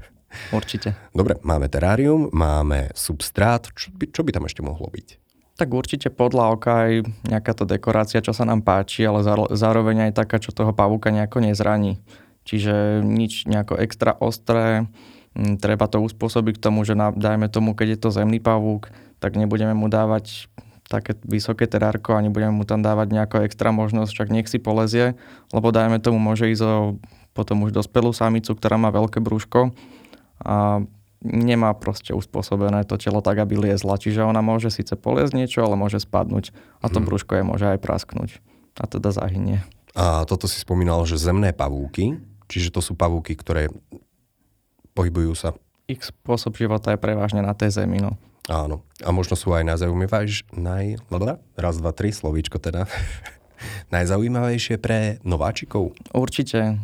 Určite. 0.56 0.96
Dobre, 1.12 1.36
máme 1.44 1.68
terárium, 1.68 2.32
máme 2.32 2.92
substrát, 2.96 3.68
čo 3.76 3.92
by, 3.92 4.08
čo 4.08 4.24
by 4.24 4.30
tam 4.32 4.44
ešte 4.48 4.64
mohlo 4.64 4.88
byť? 4.88 5.20
Tak 5.52 5.68
určite 5.68 6.08
podľa 6.08 6.56
oka 6.56 6.72
aj 6.88 6.92
nejaká 7.28 7.52
to 7.52 7.68
dekorácia, 7.68 8.24
čo 8.24 8.32
sa 8.32 8.48
nám 8.48 8.64
páči, 8.64 9.04
ale 9.04 9.20
záro- 9.20 9.52
zároveň 9.52 10.08
aj 10.08 10.24
taká, 10.24 10.40
čo 10.40 10.48
toho 10.56 10.72
pavúka 10.72 11.12
nejako 11.12 11.44
nezraní. 11.44 12.00
Čiže 12.42 13.04
nič 13.06 13.46
nejako 13.46 13.78
extra 13.78 14.12
ostré, 14.18 14.90
Mm, 15.32 15.56
treba 15.56 15.88
to 15.88 15.96
uspôsobiť 16.04 16.60
k 16.60 16.64
tomu, 16.68 16.84
že 16.84 16.92
na, 16.92 17.08
dajme 17.08 17.48
tomu, 17.48 17.72
keď 17.72 17.96
je 17.96 17.98
to 18.04 18.08
zemný 18.12 18.36
pavúk, 18.36 18.92
tak 19.16 19.40
nebudeme 19.40 19.72
mu 19.72 19.88
dávať 19.88 20.52
také 20.92 21.16
vysoké 21.24 21.64
terárko 21.64 22.12
a 22.12 22.20
nebudeme 22.20 22.52
mu 22.52 22.68
tam 22.68 22.84
dávať 22.84 23.16
nejakú 23.16 23.40
extra 23.40 23.72
možnosť, 23.72 24.12
však 24.12 24.28
nech 24.28 24.44
si 24.50 24.60
polezie, 24.60 25.16
lebo 25.48 25.72
dajme 25.72 26.04
tomu 26.04 26.20
môže 26.20 26.52
ísť 26.52 26.64
o 26.68 27.00
potom 27.32 27.64
už 27.64 27.72
dospelú 27.72 28.12
samicu, 28.12 28.52
ktorá 28.52 28.76
má 28.76 28.92
veľké 28.92 29.24
brúško 29.24 29.72
a 30.44 30.84
nemá 31.24 31.72
proste 31.72 32.12
uspôsobené 32.12 32.84
to 32.84 33.00
telo 33.00 33.24
tak, 33.24 33.40
aby 33.40 33.56
liezla. 33.56 33.96
Čiže 33.96 34.20
ona 34.20 34.44
môže 34.44 34.68
síce 34.68 35.00
poliesť 35.00 35.32
niečo, 35.32 35.64
ale 35.64 35.80
môže 35.80 35.96
spadnúť 35.96 36.52
a 36.84 36.92
to 36.92 37.00
Mhm. 37.00 37.06
brúško 37.08 37.32
je 37.40 37.44
môže 37.46 37.66
aj 37.72 37.80
prasknúť 37.80 38.44
a 38.76 38.84
teda 38.84 39.16
zahynie. 39.16 39.64
A 39.96 40.28
toto 40.28 40.44
si 40.44 40.60
spomínal, 40.60 41.08
že 41.08 41.16
zemné 41.16 41.56
pavúky, 41.56 42.20
čiže 42.46 42.74
to 42.74 42.80
sú 42.80 42.94
pavúky, 42.94 43.34
ktoré 43.34 43.68
pohybujú 44.92 45.32
sa. 45.34 45.48
Ich 45.90 46.06
spôsob 46.06 46.56
života 46.56 46.94
je 46.94 47.00
prevažne 47.00 47.42
na 47.42 47.52
tej 47.52 47.82
zemi. 47.82 47.98
No. 47.98 48.16
Áno. 48.50 48.82
A 49.02 49.10
možno 49.14 49.38
sú 49.38 49.54
aj 49.54 49.66
najzaujímavejšie, 49.66 50.54
naj... 50.56 50.98
raz, 51.54 51.74
dva, 51.78 51.92
tri, 51.94 52.10
slovíčko 52.10 52.58
teda. 52.58 52.86
najzaujímavejšie 53.94 54.78
pre 54.82 55.22
nováčikov. 55.22 55.94
Určite, 56.10 56.78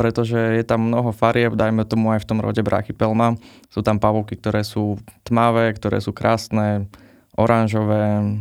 pretože 0.00 0.36
je 0.36 0.64
tam 0.64 0.88
mnoho 0.88 1.12
farieb, 1.12 1.52
dajme 1.52 1.84
tomu 1.84 2.12
aj 2.12 2.24
v 2.24 2.28
tom 2.28 2.38
rode 2.40 2.60
brachypelma. 2.64 3.36
Sú 3.68 3.84
tam 3.84 4.00
pavúky, 4.00 4.40
ktoré 4.40 4.64
sú 4.64 4.96
tmavé, 5.24 5.72
ktoré 5.76 6.00
sú 6.00 6.16
krásne, 6.16 6.88
oranžové, 7.36 8.40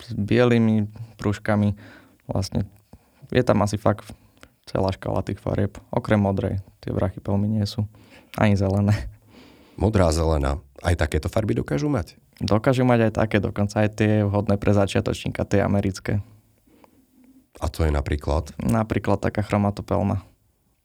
s 0.00 0.12
bielými 0.16 0.88
prúžkami. 1.20 1.76
Vlastne 2.28 2.64
je 3.30 3.42
tam 3.44 3.62
asi 3.62 3.76
fakt 3.76 4.08
celá 4.70 4.94
škála 4.94 5.26
tých 5.26 5.42
farieb. 5.42 5.74
Okrem 5.90 6.22
modrej, 6.22 6.62
tie 6.78 6.94
brachypelmy 6.94 7.50
nie 7.50 7.66
sú. 7.66 7.90
Ani 8.38 8.54
zelené. 8.54 8.94
Modrá, 9.74 10.14
zelená. 10.14 10.62
Aj 10.78 10.94
takéto 10.94 11.26
farby 11.26 11.58
dokážu 11.58 11.90
mať? 11.90 12.14
Dokážu 12.38 12.86
mať 12.86 13.10
aj 13.10 13.12
také, 13.18 13.36
dokonca 13.42 13.82
aj 13.82 13.90
tie 13.98 14.22
vhodné 14.22 14.54
pre 14.56 14.70
začiatočníka, 14.70 15.42
tie 15.44 15.60
americké. 15.66 16.22
A 17.58 17.66
to 17.66 17.82
je 17.84 17.90
napríklad? 17.90 18.54
Napríklad 18.62 19.18
taká 19.20 19.42
chromatopelma. 19.42 20.22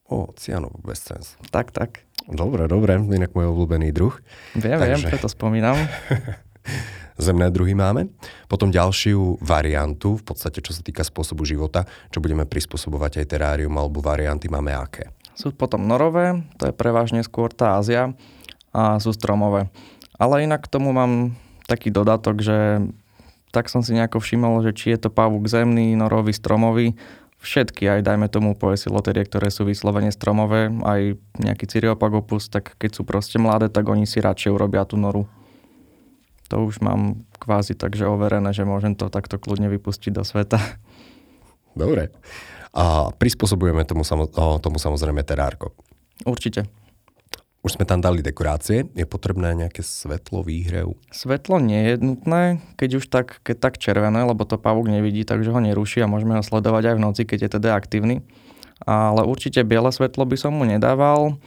O, 0.10 0.34
cyanovogescens. 0.36 1.38
Tak, 1.54 1.70
tak. 1.72 2.04
Dobre, 2.26 2.66
dobre, 2.66 2.98
inak 2.98 3.38
môj 3.38 3.54
obľúbený 3.54 3.94
druh. 3.94 4.18
Viem, 4.58 4.82
viem, 4.82 4.98
Takže- 4.98 5.10
preto 5.14 5.30
spomínam. 5.30 5.78
Zemné 7.16 7.48
druhy 7.48 7.72
máme. 7.72 8.12
Potom 8.52 8.76
ďalšiu 8.76 9.40
variantu, 9.40 10.20
v 10.20 10.24
podstate 10.28 10.60
čo 10.60 10.76
sa 10.76 10.84
týka 10.84 11.08
spôsobu 11.08 11.48
života, 11.48 11.88
čo 12.12 12.20
budeme 12.20 12.44
prispôsobovať 12.44 13.24
aj 13.24 13.26
terárium 13.32 13.72
alebo 13.80 14.04
varianty 14.04 14.52
máme 14.52 14.76
aké. 14.76 15.16
Sú 15.36 15.56
potom 15.56 15.84
norové, 15.88 16.44
to 16.60 16.72
je 16.72 16.74
prevažne 16.76 17.24
skôr 17.24 17.52
tá 17.52 17.80
Ázia 17.80 18.16
a 18.76 19.00
sú 19.00 19.16
stromové. 19.16 19.72
Ale 20.16 20.44
inak 20.44 20.68
k 20.68 20.72
tomu 20.72 20.96
mám 20.96 21.36
taký 21.68 21.92
dodatok, 21.92 22.40
že 22.44 22.84
tak 23.52 23.72
som 23.72 23.80
si 23.80 23.96
nejako 23.96 24.20
všimol, 24.20 24.64
že 24.68 24.76
či 24.76 24.92
je 24.96 25.08
to 25.08 25.10
pavúk 25.12 25.48
zemný, 25.48 25.96
norový, 25.96 26.36
stromový, 26.36 27.00
všetky, 27.40 27.88
aj 27.88 28.02
dajme 28.04 28.28
tomu 28.28 28.58
poesiloterie, 28.58 29.24
ktoré 29.24 29.48
sú 29.48 29.64
vyslovene 29.64 30.12
stromové, 30.12 30.68
aj 30.84 31.16
nejaký 31.40 31.66
Cyriopagopus, 31.70 32.52
tak 32.52 32.76
keď 32.76 32.92
sú 33.00 33.02
proste 33.08 33.40
mladé, 33.40 33.72
tak 33.72 33.88
oni 33.88 34.04
si 34.04 34.20
radšej 34.20 34.52
urobia 34.52 34.84
tú 34.84 35.00
noru. 35.00 35.30
To 36.54 36.66
už 36.66 36.82
mám 36.82 37.26
kvázi 37.42 37.74
takže 37.74 38.06
overené, 38.06 38.54
že 38.54 38.68
môžem 38.68 38.94
to 38.94 39.10
takto 39.10 39.42
kľudne 39.42 39.70
vypustiť 39.74 40.12
do 40.14 40.22
sveta. 40.22 40.62
Dobre. 41.74 42.14
A 42.76 43.10
prispôsobujeme 43.16 43.88
tomu, 43.88 44.04
samo, 44.04 44.28
tomu 44.60 44.78
samozrejme 44.78 45.24
terárko. 45.24 45.72
Určite. 46.28 46.68
Už 47.66 47.82
sme 47.82 47.90
tam 47.90 47.98
dali 47.98 48.22
dekorácie. 48.22 48.86
Je 48.94 49.10
potrebné 49.10 49.58
nejaké 49.58 49.82
svetlo, 49.82 50.46
výhrev? 50.46 50.94
Svetlo 51.10 51.58
nie 51.58 51.82
je 51.82 51.94
nutné, 51.98 52.62
keď 52.78 52.90
už 53.02 53.06
tak, 53.10 53.42
keď 53.42 53.58
tak 53.58 53.82
červené, 53.82 54.22
lebo 54.22 54.46
to 54.46 54.62
pavúk 54.62 54.86
nevidí, 54.86 55.26
takže 55.26 55.50
ho 55.50 55.58
neruší 55.58 56.06
a 56.06 56.12
môžeme 56.12 56.38
ho 56.38 56.46
sledovať 56.46 56.94
aj 56.94 56.96
v 56.96 57.04
noci, 57.10 57.22
keď 57.26 57.40
je 57.42 57.50
teda 57.58 57.74
aktívny. 57.74 58.22
Ale 58.86 59.26
určite 59.26 59.66
biele 59.66 59.90
svetlo 59.90 60.30
by 60.30 60.38
som 60.38 60.54
mu 60.54 60.62
nedával, 60.68 61.42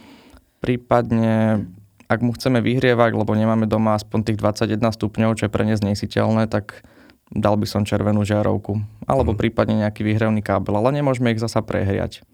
prípadne 0.59 1.63
ak 2.09 2.19
mu 2.19 2.33
chceme 2.33 2.57
vyhrievať, 2.59 3.13
lebo 3.13 3.37
nemáme 3.37 3.69
doma 3.69 3.93
aspoň 3.93 4.33
tých 4.33 4.37
21 4.41 4.81
stupňov, 4.81 5.37
čo 5.37 5.45
je 5.45 5.53
pre 5.53 5.61
ne 5.61 5.77
znesiteľné, 5.77 6.49
tak 6.49 6.81
dal 7.29 7.53
by 7.53 7.69
som 7.69 7.85
červenú 7.85 8.25
žiarovku. 8.25 8.81
Alebo 9.05 9.37
Mhm. 9.37 9.39
prípadne 9.39 9.75
nejaký 9.85 10.01
vyhrevný 10.01 10.41
kábel, 10.41 10.73
ale 10.73 10.89
nemôžeme 10.97 11.29
ich 11.29 11.37
zasa 11.37 11.61
prehriať. 11.61 12.25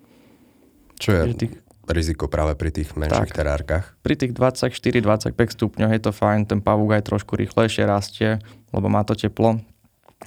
Čo 0.96 1.12
je 1.12 1.22
tých- 1.36 1.60
riziko 1.86 2.25
práve 2.25 2.55
pri 2.55 2.72
tých 2.72 2.96
menších 2.96 3.29
Tak. 3.29 3.38
terárkach? 3.38 3.86
Pri 4.01 4.15
tých 4.15 4.32
24-25 4.34 5.51
stupňoch 5.53 5.91
je 5.91 6.01
to 6.01 6.10
fajn, 6.10 6.48
ten 6.48 6.63
pavúk 6.63 6.96
aj 6.96 7.12
trošku 7.12 7.36
rýchlejšie 7.36 7.84
rastie, 7.86 8.39
lebo 8.72 8.88
má 8.88 9.03
to 9.03 9.13
teplo. 9.13 9.60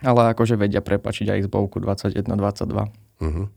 Ale 0.05 0.31
akože 0.31 0.55
vedia 0.55 0.85
prepačiť 0.85 1.33
aj 1.33 1.39
izbovku 1.49 1.81
21-22. 1.83 2.93
Uh-huh. 3.19 3.49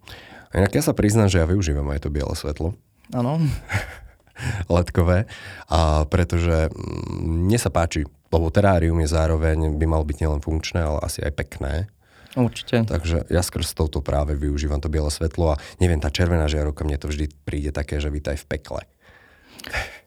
A 0.50 0.54
inak 0.58 0.74
ja 0.74 0.82
sa 0.82 0.96
priznám, 0.96 1.30
že 1.30 1.38
ja 1.38 1.46
využívam 1.46 1.86
aj 1.92 2.02
to 2.02 2.10
biele 2.10 2.34
svetlo. 2.34 2.74
Áno, 3.14 3.38
letkové, 4.76 5.26
a 5.68 6.06
pretože 6.08 6.70
mm, 6.72 7.48
mne 7.48 7.58
sa 7.60 7.70
páči, 7.70 8.08
lebo 8.32 8.48
terárium 8.48 8.98
je 9.04 9.10
zároveň, 9.12 9.76
by 9.76 9.86
mal 9.86 10.04
byť 10.08 10.18
nielen 10.24 10.42
funkčné, 10.42 10.80
ale 10.80 11.00
asi 11.04 11.20
aj 11.22 11.34
pekné. 11.36 11.92
určite. 12.40 12.88
Takže 12.88 13.28
ja 13.28 13.44
skrz 13.44 13.76
touto 13.76 14.00
práve 14.00 14.40
využívam 14.40 14.80
to 14.80 14.88
biele 14.88 15.12
svetlo 15.12 15.56
a 15.56 15.60
neviem, 15.84 16.00
tá 16.00 16.08
červená 16.08 16.48
žiarovka 16.48 16.88
mne 16.88 16.96
to 16.96 17.12
vždy 17.12 17.28
príde 17.44 17.76
také, 17.76 18.00
že 18.00 18.08
vítaj 18.08 18.40
v 18.40 18.48
pekle. 18.48 18.82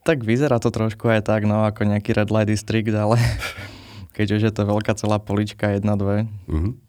Tak 0.05 0.25
vyzerá 0.25 0.61
to 0.61 0.73
trošku 0.73 1.09
aj 1.09 1.25
tak, 1.29 1.45
no 1.45 1.65
ako 1.65 1.85
nejaký 1.85 2.17
red 2.17 2.33
light 2.33 2.49
district, 2.49 2.93
ale 2.93 3.21
keď 4.17 4.41
už 4.41 4.43
je 4.49 4.53
to 4.53 4.63
veľká 4.65 4.97
celá 4.97 5.21
polička, 5.21 5.73
jedna, 5.77 5.97
dve. 6.01 6.25
Mhm. 6.49 6.81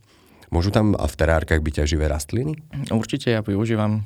Môžu 0.53 0.69
tam 0.71 0.93
v 0.93 1.15
terárkach 1.19 1.59
byť 1.59 1.83
aj 1.83 1.87
živé 1.89 2.05
rastliny? 2.07 2.55
Určite 2.93 3.33
ja 3.33 3.41
využívam 3.41 4.05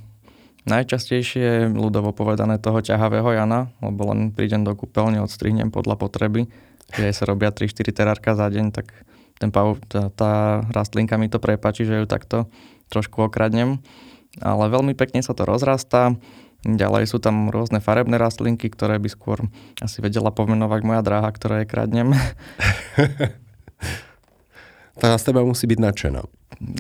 najčastejšie 0.67 1.43
je 1.43 1.71
ľudovo 1.71 2.11
povedané 2.11 2.59
toho 2.59 2.83
ťahavého 2.83 3.31
Jana, 3.31 3.71
lebo 3.79 4.11
len 4.11 4.35
prídem 4.35 4.67
do 4.67 4.75
kúpeľne, 4.75 5.23
odstrihnem 5.23 5.71
podľa 5.71 5.95
potreby, 5.95 6.51
kde 6.91 7.11
sa 7.13 7.23
robia 7.29 7.53
3-4 7.53 7.95
terárka 7.95 8.35
za 8.35 8.49
deň, 8.49 8.73
tak 8.73 8.91
ten 9.39 9.55
pav, 9.55 9.79
tá, 9.87 10.11
tá 10.11 10.31
rastlinka 10.75 11.15
mi 11.15 11.31
to 11.31 11.39
prepačí, 11.39 11.87
že 11.87 12.03
ju 12.03 12.05
takto 12.09 12.51
trošku 12.91 13.23
okradnem. 13.31 13.79
Ale 14.43 14.67
veľmi 14.67 14.93
pekne 14.93 15.23
sa 15.23 15.31
to 15.31 15.47
rozrastá. 15.47 16.19
Ďalej 16.67 17.07
sú 17.07 17.23
tam 17.23 17.47
rôzne 17.47 17.79
farebné 17.79 18.19
rastlinky, 18.19 18.67
ktoré 18.67 18.99
by 18.99 19.07
skôr 19.07 19.47
asi 19.79 20.03
vedela 20.03 20.27
pomenovať 20.27 20.81
moja 20.83 21.01
dráha, 21.01 21.31
ktoré 21.31 21.63
je 21.63 21.71
kradnem. 21.71 22.11
Tá 24.99 25.15
z 25.15 25.31
teba 25.31 25.47
musí 25.47 25.63
byť 25.63 25.79
nadšená. 25.79 26.21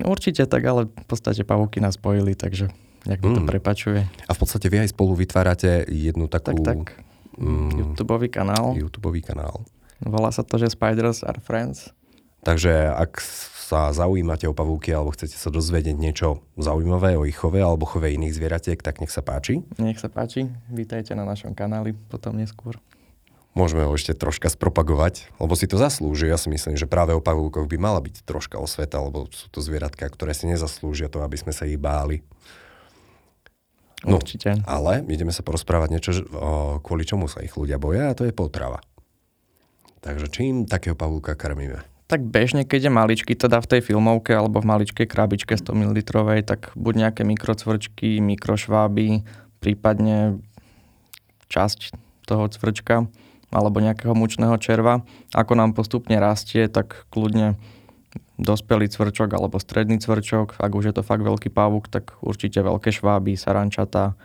Určite 0.03 0.43
tak, 0.43 0.67
ale 0.67 0.91
v 0.91 1.05
podstate 1.07 1.47
pavúky 1.47 1.79
nás 1.79 1.95
spojili, 1.95 2.35
takže 2.35 2.67
nejak 3.05 3.19
mi 3.21 3.31
to 3.35 3.41
Mm. 3.43 3.49
prepačuje. 3.49 3.99
A 4.27 4.31
v 4.33 4.39
podstate 4.39 4.67
vy 4.67 4.83
aj 4.83 4.91
spolu 4.91 5.15
vytvárate 5.15 5.85
jednu 5.87 6.27
takú 6.27 6.59
Tak, 6.59 6.65
tak. 6.65 6.79
mm, 7.37 7.95
YouTubeový 7.95 8.27
kanál. 8.27 8.75
YouTube 8.75 9.13
kanál. 9.21 9.63
Volá 9.99 10.31
sa 10.31 10.43
to, 10.43 10.55
že 10.55 10.71
Spiders 10.71 11.23
are 11.23 11.39
Friends. 11.39 11.91
Takže 12.39 12.71
ak 12.87 13.19
sa 13.69 13.91
zaujímate 13.91 14.47
o 14.47 14.55
pavúky 14.55 14.95
alebo 14.95 15.11
chcete 15.11 15.35
sa 15.35 15.51
dozvedieť 15.51 15.93
niečo 15.93 16.41
zaujímavé 16.55 17.19
o 17.19 17.27
ich 17.27 17.35
chove 17.35 17.59
alebo 17.59 17.83
chove 17.85 18.07
iných 18.09 18.33
zvieratiek, 18.33 18.79
tak 18.79 18.97
nech 19.03 19.11
sa 19.11 19.19
páči. 19.21 19.61
Nech 19.77 19.99
sa 19.99 20.07
páči, 20.07 20.47
vítajte 20.71 21.13
na 21.13 21.27
našom 21.27 21.51
kanáli 21.53 21.93
potom 22.07 22.33
neskôr. 22.33 22.79
Môžeme 23.53 23.83
ho 23.83 23.91
ešte 23.91 24.15
troška 24.15 24.47
spropagovať, 24.47 25.27
lebo 25.35 25.51
si 25.57 25.67
to 25.67 25.75
zaslúži. 25.75 26.31
Ja 26.31 26.39
si 26.39 26.47
myslím, 26.47 26.79
že 26.79 26.87
práve 26.87 27.11
o 27.11 27.19
pavúkoch 27.19 27.67
by 27.67 27.77
mala 27.81 27.99
byť 27.99 28.23
troška 28.23 28.55
osveta, 28.55 29.03
lebo 29.03 29.27
sú 29.35 29.51
to 29.51 29.59
zvieratka, 29.59 30.07
ktoré 30.07 30.31
si 30.31 30.47
nezaslúžia 30.47 31.11
to, 31.11 31.19
aby 31.19 31.35
sme 31.35 31.51
sa 31.51 31.67
ich 31.67 31.75
báli. 31.75 32.23
No. 34.07 34.15
Určite. 34.15 34.63
Ale 34.63 35.03
ideme 35.11 35.35
sa 35.35 35.43
porozprávať 35.43 35.89
niečo, 35.91 36.11
kvôli 36.79 37.03
čomu 37.03 37.27
sa 37.27 37.43
ich 37.43 37.51
ľudia 37.59 37.75
boja 37.75 38.11
a 38.11 38.15
to 38.15 38.23
je 38.23 38.31
potrava. 38.31 38.79
Takže 39.99 40.31
čím 40.31 40.63
takého 40.63 40.95
pavúka 40.95 41.35
krmíme? 41.35 41.83
Tak 42.07 42.25
bežne, 42.25 42.63
keď 42.65 42.87
je 42.87 42.91
maličký, 42.95 43.33
teda 43.35 43.59
v 43.59 43.69
tej 43.69 43.81
filmovke 43.85 44.33
alebo 44.33 44.63
v 44.63 44.71
maličkej 44.71 45.05
krabičke 45.05 45.53
100 45.59 45.75
ml, 45.75 45.99
tak 46.47 46.73
buď 46.73 46.93
nejaké 47.05 47.21
mikrocvrčky, 47.27 48.23
mikrošváby, 48.23 49.27
prípadne 49.59 50.39
časť 51.51 51.93
toho 52.25 52.49
cvrčka, 52.49 53.05
alebo 53.51 53.77
nejakého 53.83 54.15
mučného 54.15 54.57
červa. 54.57 55.05
Ako 55.35 55.53
nám 55.53 55.75
postupne 55.75 56.17
rastie, 56.17 56.65
tak 56.71 57.05
kľudne 57.13 57.61
dospelý 58.39 58.87
cvrčok 58.87 59.35
alebo 59.35 59.59
stredný 59.59 59.99
cvrčok. 59.99 60.57
Ak 60.57 60.71
už 60.71 60.89
je 60.89 60.93
to 60.95 61.03
fakt 61.03 61.21
veľký 61.21 61.51
pavúk, 61.51 61.91
tak 61.91 62.15
určite 62.23 62.63
veľké 62.63 62.89
šváby, 62.95 63.35
sarančata, 63.35 64.15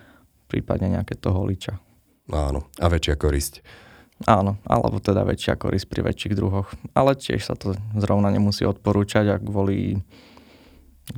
prípadne 0.47 0.95
nejaké 0.95 1.19
toho 1.19 1.43
holiča. 1.45 1.83
Áno, 2.31 2.71
a 2.79 2.87
väčšia 2.87 3.19
korisť. 3.19 3.61
Áno, 4.25 4.57
alebo 4.65 5.03
teda 5.03 5.27
väčšia 5.27 5.59
korisť 5.59 5.91
pri 5.91 6.01
väčších 6.07 6.39
druhoch. 6.39 6.71
Ale 6.95 7.19
tiež 7.19 7.43
sa 7.43 7.59
to 7.59 7.75
zrovna 7.99 8.31
nemusí 8.31 8.63
odporúčať 8.63 9.27
a 9.35 9.37
kvôli, 9.43 9.99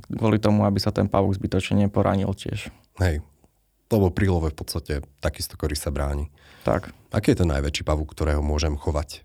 kvôli 0.08 0.40
tomu, 0.40 0.64
aby 0.64 0.80
sa 0.80 0.90
ten 0.90 1.06
pavúk 1.06 1.36
zbytočne 1.36 1.86
neporanil 1.86 2.32
tiež. 2.32 2.72
Hej, 2.98 3.20
lebo 3.92 4.08
pri 4.10 4.26
love 4.32 4.48
v 4.48 4.56
podstate 4.56 5.04
takisto 5.20 5.54
korisť 5.60 5.86
sa 5.86 5.90
bráni. 5.92 6.32
Tak. 6.64 6.90
Aký 7.12 7.36
je 7.36 7.44
ten 7.44 7.52
najväčší 7.52 7.86
pavúk, 7.86 8.16
ktorého 8.16 8.42
môžem 8.42 8.74
chovať? 8.74 9.22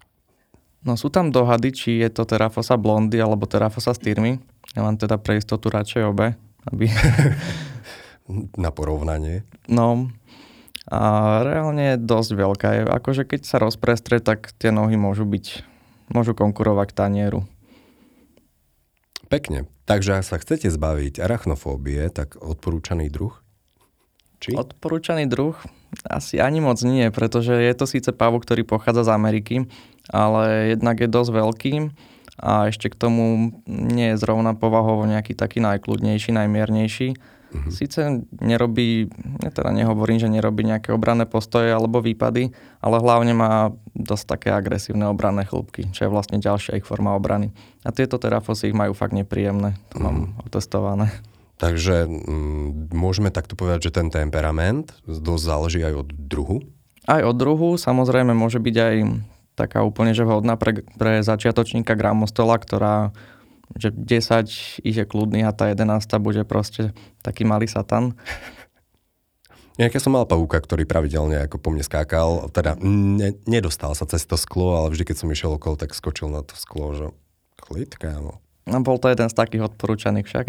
No 0.82 0.98
sú 0.98 1.14
tam 1.14 1.30
dohady, 1.30 1.70
či 1.74 1.90
je 2.02 2.10
to 2.10 2.26
Terafosa 2.26 2.74
blondy 2.78 3.22
alebo 3.22 3.46
Terafosa 3.46 3.94
styrmy. 3.94 4.42
Ja 4.74 4.82
mám 4.82 4.98
teda 4.98 5.22
pre 5.22 5.38
istotu 5.38 5.70
radšej 5.70 6.02
obe. 6.10 6.34
Aby... 6.66 6.90
Na 8.58 8.74
porovnanie. 8.74 9.46
No, 9.70 10.10
a 10.90 11.00
reálne 11.46 11.94
je 11.94 12.04
dosť 12.04 12.32
veľká. 12.34 12.68
Akože 12.90 13.30
keď 13.30 13.46
sa 13.46 13.62
rozprestre, 13.62 14.18
tak 14.18 14.50
tie 14.58 14.74
nohy 14.74 14.98
môžu 14.98 15.30
byť, 15.30 15.64
môžu 16.10 16.34
konkurovať 16.34 16.98
tanieru. 16.98 17.46
Pekne. 19.30 19.70
Takže 19.86 20.20
ak 20.20 20.26
sa 20.26 20.42
chcete 20.42 20.68
zbaviť 20.68 21.22
arachnofóbie, 21.22 22.10
tak 22.10 22.40
odporúčaný 22.40 23.08
druh? 23.08 23.32
Či? 24.42 24.58
Odporúčaný 24.58 25.30
druh? 25.30 25.54
Asi 26.08 26.42
ani 26.42 26.64
moc 26.64 26.82
nie, 26.82 27.08
pretože 27.14 27.54
je 27.54 27.74
to 27.78 27.86
síce 27.86 28.10
pavúk, 28.16 28.48
ktorý 28.48 28.66
pochádza 28.66 29.08
z 29.08 29.14
Ameriky, 29.14 29.56
ale 30.12 30.76
jednak 30.76 31.00
je 31.00 31.10
dosť 31.10 31.32
veľký 31.32 31.74
a 32.42 32.68
ešte 32.68 32.92
k 32.92 33.00
tomu 33.00 33.56
nie 33.68 34.14
je 34.14 34.20
zrovna 34.20 34.54
povahovo 34.54 35.08
nejaký 35.08 35.34
taký 35.34 35.64
najkľudnejší, 35.64 36.36
najmiernejší 36.36 37.16
Mm-hmm. 37.52 37.72
Sice 37.72 38.02
nerobí, 38.40 39.12
ja 39.44 39.52
teda 39.52 39.76
nehovorím, 39.76 40.24
že 40.24 40.32
nerobí 40.32 40.64
nejaké 40.64 40.96
obranné 40.96 41.28
postoje 41.28 41.68
alebo 41.68 42.00
výpady, 42.00 42.56
ale 42.80 42.96
hlavne 43.04 43.36
má 43.36 43.76
dosť 43.92 44.26
také 44.40 44.50
agresívne 44.56 45.12
obranné 45.12 45.44
chlúbky, 45.44 45.92
čo 45.92 46.08
je 46.08 46.14
vlastne 46.14 46.40
ďalšia 46.40 46.80
ich 46.80 46.88
forma 46.88 47.12
obrany. 47.12 47.52
A 47.84 47.92
tieto 47.92 48.16
terafosy 48.16 48.72
ich 48.72 48.78
majú 48.78 48.96
fakt 48.96 49.12
nepríjemné, 49.12 49.76
to 49.92 50.00
mm. 50.00 50.04
mám 50.04 50.18
mhm. 50.32 50.48
otestované. 50.48 51.08
Takže 51.60 52.08
m, 52.08 52.16
mm, 52.16 52.96
môžeme 52.96 53.30
takto 53.30 53.60
povedať, 53.60 53.92
že 53.92 54.00
ten 54.00 54.08
temperament 54.08 54.96
dosť 55.04 55.44
záleží 55.44 55.80
aj 55.84 56.08
od 56.08 56.10
druhu? 56.16 56.58
Aj 57.04 57.20
od 57.20 57.36
druhu, 57.36 57.76
samozrejme 57.76 58.32
môže 58.32 58.64
byť 58.64 58.76
aj 58.80 58.96
taká 59.56 59.84
úplne 59.84 60.16
že 60.16 60.24
vhodná 60.26 60.56
pre, 60.56 60.84
pre 60.96 61.22
začiatočníka 61.22 61.94
gramostola, 61.98 62.58
ktorá 62.58 63.12
že 63.80 63.92
10 63.96 64.84
ich 64.84 64.98
je 65.00 65.06
kľudný 65.08 65.48
a 65.48 65.56
tá 65.56 65.72
11 65.72 66.04
bude 66.20 66.44
proste 66.44 66.92
taký 67.24 67.48
malý 67.48 67.72
satan. 67.72 68.16
Nejaké 69.80 70.04
som 70.04 70.12
mal 70.12 70.28
pavúka, 70.28 70.60
ktorý 70.60 70.84
pravidelne 70.84 71.48
ako 71.48 71.58
po 71.58 71.72
mne 71.72 71.82
skákal, 71.82 72.52
teda 72.52 72.76
ne, 72.84 73.40
nedostal 73.48 73.96
sa 73.96 74.04
cez 74.04 74.28
to 74.28 74.36
sklo, 74.36 74.76
ale 74.76 74.92
vždy, 74.92 75.08
keď 75.08 75.24
som 75.24 75.32
išiel 75.32 75.56
okolo, 75.56 75.80
tak 75.80 75.96
skočil 75.96 76.28
na 76.28 76.44
to 76.44 76.54
sklo, 76.60 76.92
že 76.92 77.08
chlid, 77.64 77.96
kámo. 77.96 78.44
No 78.68 78.84
bol 78.84 79.00
to 79.00 79.10
jeden 79.10 79.32
z 79.32 79.34
takých 79.34 79.72
odporúčaných 79.72 80.28
však. 80.28 80.46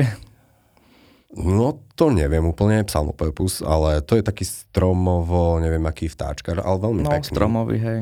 No 1.32 1.80
to 1.96 2.12
neviem 2.12 2.44
úplne, 2.44 2.84
psalmopepus, 2.84 3.64
ale 3.64 4.04
to 4.04 4.20
je 4.20 4.26
taký 4.26 4.44
stromovo, 4.44 5.56
neviem 5.64 5.80
aký 5.88 6.12
vtáčkar, 6.12 6.60
ale 6.60 6.76
veľmi 6.76 7.02
no, 7.06 7.08
pekný. 7.08 7.32
No 7.32 7.32
stromový, 7.32 7.76
hej. 7.80 8.00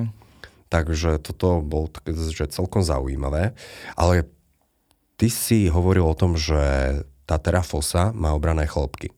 Takže 0.70 1.18
toto 1.18 1.58
bolo 1.60 1.90
také, 1.90 2.14
že 2.14 2.46
celkom 2.46 2.86
zaujímavé. 2.86 3.58
Ale 3.98 4.30
Ty 5.20 5.28
si 5.28 5.68
hovoril 5.68 6.08
o 6.08 6.16
tom, 6.16 6.32
že 6.32 6.56
tá 7.28 7.36
terafosa 7.36 8.08
má 8.16 8.32
obrané 8.32 8.64
chlopky. 8.64 9.12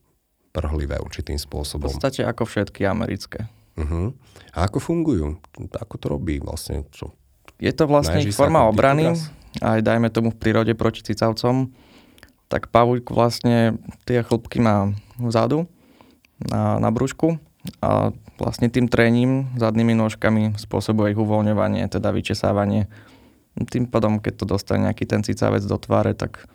Prhlivé 0.51 0.99
určitým 0.99 1.39
spôsobom. 1.39 1.87
V 1.87 1.95
podstate 1.95 2.27
ako 2.27 2.43
všetky 2.43 2.83
americké. 2.91 3.47
Uh-huh. 3.79 4.11
A 4.51 4.67
ako 4.67 4.83
fungujú? 4.83 5.39
Ako 5.71 5.95
to 6.03 6.11
robí 6.11 6.43
vlastne? 6.43 6.83
Čo? 6.91 7.15
Je 7.63 7.71
to 7.71 7.87
vlastne 7.87 8.19
ich 8.19 8.35
forma 8.35 8.67
obrany, 8.67 9.15
aj 9.63 9.87
dajme 9.87 10.11
tomu 10.11 10.35
v 10.35 10.41
prírode 10.43 10.75
proti 10.75 11.07
cicavcom. 11.07 11.71
Tak 12.51 12.75
pavúk 12.75 13.15
vlastne 13.15 13.79
tie 14.03 14.27
chlopky 14.27 14.59
má 14.59 14.91
vzadu 15.23 15.71
na, 16.43 16.83
na 16.83 16.91
brúšku 16.91 17.39
a 17.79 18.11
vlastne 18.43 18.67
tým 18.67 18.91
trením 18.91 19.55
zadnými 19.55 19.95
nôžkami 19.95 20.59
spôsobuje 20.59 21.15
ich 21.15 21.21
uvoľňovanie, 21.23 21.87
teda 21.87 22.11
vyčesávanie 22.11 22.91
tým 23.55 23.85
pádom, 23.85 24.19
keď 24.19 24.43
to 24.43 24.45
dostane 24.49 24.89
nejaký 24.89 25.05
ten 25.05 25.21
cicavec 25.21 25.63
do 25.63 25.77
tváre, 25.77 26.17
tak 26.17 26.49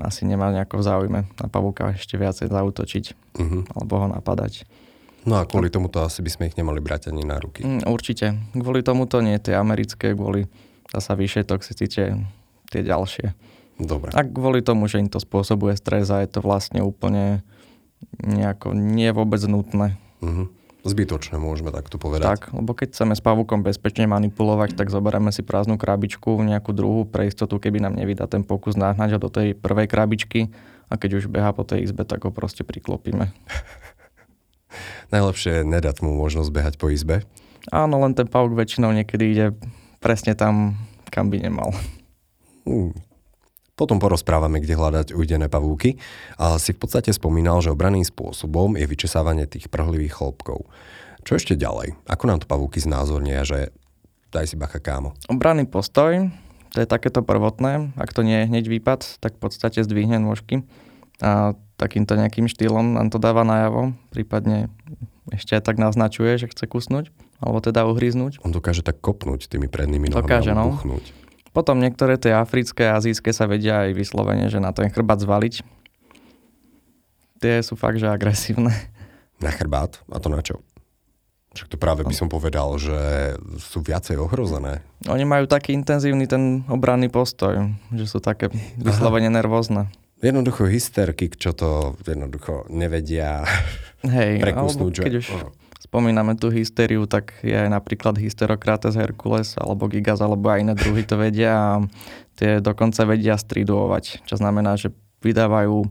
asi 0.00 0.24
nemá 0.24 0.50
nejako 0.50 0.80
v 0.80 0.84
záujme 0.84 1.20
na 1.28 1.46
pavúka 1.46 1.92
ešte 1.94 2.16
viacej 2.16 2.48
zautočiť 2.48 3.04
uh-huh. 3.38 3.62
alebo 3.76 3.92
ho 4.00 4.06
napadať. 4.08 4.64
No 5.22 5.38
a 5.38 5.46
kvôli 5.46 5.70
tomuto 5.70 6.02
asi 6.02 6.18
by 6.24 6.30
sme 6.32 6.44
ich 6.50 6.58
nemali 6.58 6.82
brať 6.82 7.14
ani 7.14 7.22
na 7.22 7.38
ruky. 7.38 7.62
Mm, 7.62 7.86
určite. 7.86 8.34
Kvôli 8.58 8.82
tomuto 8.82 9.22
nie 9.22 9.38
tie 9.38 9.54
americké, 9.54 10.18
kvôli 10.18 10.50
zasa 10.90 11.14
vyššej 11.14 11.44
toxicite 11.46 12.02
tie 12.72 12.80
ďalšie. 12.82 13.30
Dobre. 13.78 14.10
A 14.18 14.26
kvôli 14.26 14.66
tomu, 14.66 14.90
že 14.90 14.98
im 14.98 15.06
to 15.06 15.22
spôsobuje 15.22 15.78
stres 15.78 16.10
a 16.10 16.26
je 16.26 16.28
to 16.32 16.42
vlastne 16.42 16.82
úplne 16.82 17.46
nejako 18.18 18.74
nie 18.74 19.14
vôbec 19.14 19.38
nutné. 19.46 19.94
Uh-huh 20.22 20.48
zbytočné, 20.82 21.38
môžeme 21.38 21.70
takto 21.70 21.96
povedať. 21.96 22.26
Tak, 22.26 22.50
lebo 22.50 22.74
keď 22.74 22.94
chceme 22.94 23.14
s 23.14 23.22
pavúkom 23.22 23.62
bezpečne 23.62 24.10
manipulovať, 24.10 24.74
tak 24.74 24.90
zoberieme 24.90 25.30
si 25.30 25.46
prázdnu 25.46 25.78
krabičku, 25.78 26.42
nejakú 26.42 26.74
druhú 26.74 27.06
pre 27.06 27.30
istotu, 27.30 27.62
keby 27.62 27.78
nám 27.78 27.94
nevydá 27.94 28.26
ten 28.26 28.42
pokus 28.42 28.74
nahnať 28.74 29.16
ho 29.16 29.18
do 29.22 29.30
tej 29.30 29.54
prvej 29.54 29.86
krabičky 29.86 30.50
a 30.90 30.98
keď 30.98 31.22
už 31.22 31.30
beha 31.30 31.54
po 31.54 31.62
tej 31.62 31.86
izbe, 31.86 32.02
tak 32.02 32.26
ho 32.26 32.34
proste 32.34 32.66
priklopíme. 32.66 33.30
Najlepšie 35.14 35.62
je 35.62 35.68
nedať 35.68 36.02
mu 36.02 36.18
možnosť 36.18 36.50
behať 36.50 36.74
po 36.82 36.90
izbe. 36.90 37.22
Áno, 37.70 38.02
len 38.02 38.18
ten 38.18 38.26
pavúk 38.26 38.58
väčšinou 38.58 38.90
niekedy 38.90 39.24
ide 39.30 39.46
presne 40.02 40.34
tam, 40.34 40.74
kam 41.14 41.30
by 41.30 41.46
nemal. 41.46 41.70
Uh, 42.66 42.90
potom 43.72 43.96
porozprávame, 43.96 44.60
kde 44.60 44.76
hľadať 44.76 45.06
ujdené 45.16 45.48
pavúky, 45.48 45.96
ale 46.36 46.60
si 46.60 46.76
v 46.76 46.80
podstate 46.84 47.10
spomínal, 47.10 47.64
že 47.64 47.72
obranným 47.72 48.04
spôsobom 48.04 48.76
je 48.76 48.84
vyčesávanie 48.84 49.48
tých 49.48 49.72
prhlivých 49.72 50.20
chlopkov. 50.20 50.68
Čo 51.22 51.38
ešte 51.38 51.54
ďalej? 51.56 51.96
Ako 52.10 52.24
nám 52.28 52.42
to 52.42 52.50
pavúky 52.50 52.82
znázornia, 52.82 53.46
že 53.46 53.72
daj 54.34 54.52
si 54.52 54.56
bacha 54.58 54.82
kámo? 54.82 55.16
Obranný 55.30 55.64
postoj, 55.70 56.28
to 56.72 56.78
je 56.80 56.88
takéto 56.88 57.20
prvotné. 57.20 57.96
Ak 58.00 58.16
to 58.16 58.24
nie 58.24 58.44
je 58.44 58.48
hneď 58.48 58.64
výpad, 58.68 59.20
tak 59.20 59.36
v 59.36 59.40
podstate 59.44 59.84
zdvihne 59.84 60.20
nôžky 60.20 60.64
a 61.22 61.54
takýmto 61.78 62.18
nejakým 62.18 62.50
štýlom 62.50 62.98
nám 62.98 63.14
to 63.14 63.22
dáva 63.22 63.46
najavo, 63.46 63.94
prípadne 64.10 64.72
ešte 65.30 65.54
aj 65.54 65.62
tak 65.62 65.76
naznačuje, 65.78 66.34
že 66.34 66.50
chce 66.50 66.66
kusnúť, 66.66 67.14
alebo 67.38 67.62
teda 67.62 67.86
uhryznúť. 67.86 68.42
On 68.42 68.50
dokáže 68.50 68.82
tak 68.82 68.98
kopnúť 68.98 69.46
tými 69.46 69.70
prednými 69.70 70.10
nohami 70.10 70.26
dokáže, 70.26 70.50
no. 70.50 70.74
Potom 71.52 71.76
niektoré 71.76 72.16
tie 72.16 72.32
africké 72.32 72.88
azijské 72.88 73.28
sa 73.36 73.44
vedia 73.44 73.84
aj 73.84 73.92
vyslovene, 73.92 74.48
že 74.48 74.56
na 74.56 74.72
ten 74.72 74.88
chrbát 74.88 75.20
zvaliť. 75.20 75.60
Tie 77.44 77.54
sú 77.60 77.76
fakt, 77.76 78.00
že 78.00 78.08
agresívne. 78.08 78.72
Na 79.36 79.52
chrbát? 79.52 80.00
A 80.08 80.16
to 80.16 80.32
na 80.32 80.40
čo? 80.40 80.64
Však 81.52 81.68
to 81.68 81.76
práve 81.76 82.08
by 82.08 82.14
som 82.16 82.32
povedal, 82.32 82.80
že 82.80 83.36
sú 83.60 83.84
viacej 83.84 84.16
ohrozené. 84.16 84.80
Oni 85.04 85.28
majú 85.28 85.44
taký 85.44 85.76
intenzívny 85.76 86.24
ten 86.24 86.64
obranný 86.72 87.12
postoj, 87.12 87.68
že 87.92 88.06
sú 88.08 88.24
také 88.24 88.48
vyslovene 88.80 89.28
nervózne. 89.28 89.92
Jednoducho 90.24 90.64
hysterky, 90.64 91.28
čo 91.28 91.52
to 91.52 91.98
jednoducho 92.08 92.64
nevedia 92.72 93.44
Hej, 94.00 94.40
prekusnúť. 94.48 94.92
Že... 94.96 95.04
Keď 95.04 95.14
už 95.20 95.26
spomíname 95.92 96.40
tú 96.40 96.48
hysteriu, 96.48 97.04
tak 97.04 97.36
je 97.44 97.52
aj 97.52 97.68
napríklad 97.68 98.16
Hysterocrates 98.16 98.96
hercules 98.96 99.60
alebo 99.60 99.92
Gigas 99.92 100.24
alebo 100.24 100.48
aj 100.48 100.64
iné 100.64 100.72
druhy 100.72 101.04
to 101.04 101.20
vedia 101.20 101.52
a 101.52 101.70
tie 102.32 102.64
dokonca 102.64 103.04
vedia 103.04 103.36
striduovať, 103.36 104.24
čo 104.24 104.40
znamená, 104.40 104.80
že 104.80 104.88
vydávajú 105.20 105.84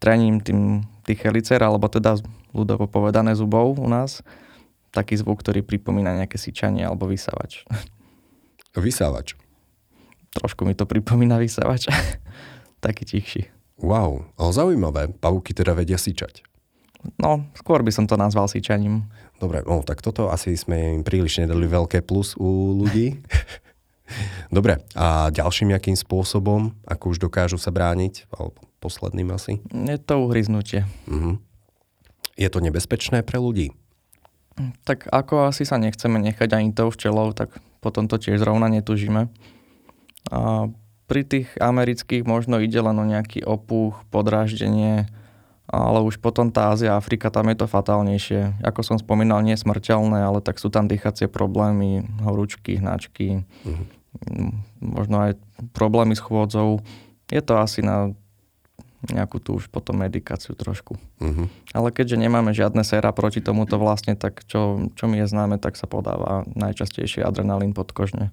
trením 0.00 0.40
tým 0.40 0.88
tých 1.04 1.28
helicer, 1.28 1.60
alebo 1.60 1.92
teda 1.92 2.16
ľudovo 2.56 2.88
povedané 2.88 3.36
zubov 3.36 3.76
u 3.76 3.84
nás, 3.84 4.24
taký 4.96 5.20
zvuk, 5.20 5.44
ktorý 5.44 5.60
pripomína 5.60 6.24
nejaké 6.24 6.40
syčanie 6.40 6.88
alebo 6.88 7.04
vysávač. 7.04 7.68
Vysávač? 8.72 9.36
Trošku 10.32 10.64
mi 10.64 10.72
to 10.72 10.88
pripomína 10.88 11.36
vysávač. 11.36 11.92
taký 12.84 13.04
tichší. 13.04 13.52
Wow, 13.76 14.24
ale 14.40 14.50
zaujímavé. 14.56 15.12
Pavúky 15.20 15.52
teda 15.52 15.76
vedia 15.76 16.00
syčať. 16.00 16.40
No, 17.20 17.44
skôr 17.52 17.84
by 17.84 17.92
som 17.92 18.08
to 18.08 18.16
nazval 18.16 18.48
syčaním. 18.48 19.04
Dobre, 19.44 19.60
no 19.60 19.84
tak 19.84 20.00
toto 20.00 20.32
asi 20.32 20.56
sme 20.56 20.96
im 20.96 21.02
príliš 21.04 21.44
nedali 21.44 21.68
veľké 21.68 22.00
plus 22.00 22.32
u 22.40 22.72
ľudí. 22.80 23.20
Dobre, 24.56 24.80
a 24.96 25.28
ďalším 25.28 25.76
nejakým 25.76 26.00
spôsobom, 26.00 26.72
ako 26.88 27.12
už 27.12 27.20
dokážu 27.20 27.60
sa 27.60 27.68
brániť, 27.68 28.24
alebo 28.32 28.56
posledným 28.80 29.28
asi? 29.36 29.60
Je 29.68 30.00
to 30.00 30.24
uhryznutie. 30.24 30.88
Uh-huh. 31.04 31.36
Je 32.40 32.48
to 32.48 32.64
nebezpečné 32.64 33.20
pre 33.20 33.36
ľudí? 33.36 33.76
Tak 34.88 35.12
ako 35.12 35.52
asi 35.52 35.68
sa 35.68 35.76
nechceme 35.76 36.16
nechať 36.24 36.48
ani 36.56 36.72
tou 36.72 36.88
včelou, 36.88 37.36
tak 37.36 37.52
potom 37.84 38.08
to 38.08 38.16
tiež 38.16 38.40
zrovna 38.40 38.72
netužíme. 38.72 39.28
A 40.32 40.40
pri 41.04 41.22
tých 41.28 41.52
amerických 41.60 42.24
možno 42.24 42.64
ide 42.64 42.80
len 42.80 42.96
o 42.96 43.04
nejaký 43.04 43.44
opuch, 43.44 44.08
podráždenie, 44.08 45.04
ale 45.64 46.04
už 46.04 46.20
potom 46.20 46.52
tá 46.52 46.76
Ázia, 46.76 46.96
Afrika, 46.96 47.32
tam 47.32 47.48
je 47.48 47.56
to 47.56 47.66
fatálnejšie. 47.66 48.60
Ako 48.60 48.84
som 48.84 48.96
spomínal, 49.00 49.40
nie 49.40 49.56
smrteľné, 49.56 50.20
ale 50.20 50.44
tak 50.44 50.60
sú 50.60 50.68
tam 50.68 50.84
dýchacie 50.84 51.26
problémy, 51.26 52.04
horúčky, 52.20 52.76
hnačky, 52.76 53.42
mm-hmm. 53.64 53.86
možno 54.84 55.16
aj 55.30 55.32
problémy 55.72 56.12
s 56.12 56.20
chôdzou. 56.20 56.84
Je 57.32 57.40
to 57.40 57.56
asi 57.56 57.80
na 57.80 58.12
nejakú 59.12 59.36
tú 59.36 59.60
už 59.60 59.68
potom 59.68 60.00
medikáciu 60.00 60.56
trošku. 60.56 60.96
Uh-huh. 61.20 61.46
Ale 61.76 61.92
keďže 61.92 62.16
nemáme 62.16 62.56
žiadne 62.56 62.80
séra 62.86 63.12
proti 63.12 63.44
tomuto 63.44 63.76
vlastne, 63.76 64.16
tak 64.16 64.48
čo, 64.48 64.88
čo 64.96 65.04
mi 65.04 65.20
je 65.20 65.28
známe, 65.28 65.60
tak 65.60 65.76
sa 65.76 65.84
podáva 65.84 66.48
najčastejšie 66.56 67.20
adrenalín 67.20 67.76
podkožne. 67.76 68.32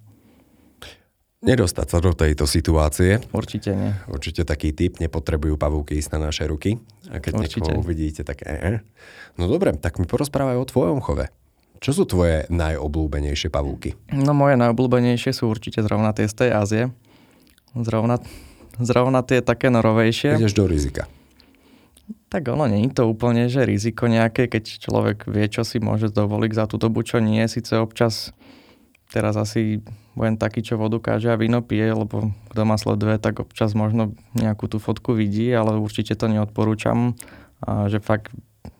Nedostať 1.41 1.88
sa 1.89 1.97
do 1.97 2.13
tejto 2.13 2.45
situácie. 2.45 3.17
Určite 3.34 3.73
nie. 3.73 3.91
Určite 4.06 4.45
taký 4.45 4.77
typ, 4.77 5.01
nepotrebujú 5.01 5.58
pavúky 5.58 5.97
ísť 5.97 6.17
na 6.17 6.30
naše 6.30 6.45
ruky. 6.45 6.77
A 7.10 7.17
keď 7.17 7.41
Určite. 7.41 7.65
niekoho 7.65 7.82
uvidíte, 7.82 8.21
tak 8.21 8.45
eh. 8.45 8.86
No 9.41 9.49
dobre, 9.49 9.73
tak 9.73 9.97
mi 9.97 10.06
porozprávaj 10.06 10.62
o 10.62 10.69
tvojom 10.69 11.01
chove. 11.01 11.34
Čo 11.82 11.97
sú 11.97 12.04
tvoje 12.06 12.45
najobľúbenejšie 12.54 13.49
pavúky? 13.49 13.97
No 14.13 14.38
moje 14.38 14.54
najobľúbenejšie 14.54 15.34
sú 15.34 15.49
určite 15.49 15.82
zrovna 15.82 16.13
tie 16.13 16.30
z 16.30 16.45
tej 16.45 16.49
Ázie. 16.54 16.84
Zrovna 17.73 18.21
zrovna 18.80 19.25
tie 19.25 19.43
také 19.43 19.67
norovejšie. 19.73 20.38
Ideš 20.39 20.56
do 20.56 20.65
rizika. 20.69 21.10
Tak 22.32 22.47
ono, 22.47 22.67
nie 22.67 22.88
je 22.88 22.95
to 22.95 23.04
úplne, 23.12 23.51
že 23.51 23.67
riziko 23.67 24.08
nejaké, 24.08 24.47
keď 24.47 24.80
človek 24.80 25.27
vie, 25.27 25.45
čo 25.51 25.67
si 25.67 25.84
môže 25.84 26.12
dovoliť 26.12 26.51
za 26.56 26.65
tú 26.67 26.80
dobu, 26.80 27.04
čo 27.04 27.19
nie. 27.19 27.43
Sice 27.51 27.75
občas, 27.80 28.32
teraz 29.12 29.36
asi 29.36 29.84
budem 30.15 30.36
taký, 30.36 30.60
čo 30.65 30.76
vodu 30.76 31.00
káže 31.00 31.32
a 31.32 31.39
víno 31.39 31.63
pije, 31.63 31.95
lebo 31.95 32.36
kto 32.52 32.62
ma 32.67 32.76
sleduje, 32.76 33.15
tak 33.17 33.39
občas 33.39 33.71
možno 33.71 34.15
nejakú 34.36 34.67
tú 34.67 34.78
fotku 34.78 35.15
vidí, 35.15 35.47
ale 35.52 35.80
určite 35.80 36.15
to 36.19 36.28
neodporúčam. 36.28 37.15
A 37.63 37.88
že 37.88 38.04
fakt 38.04 38.34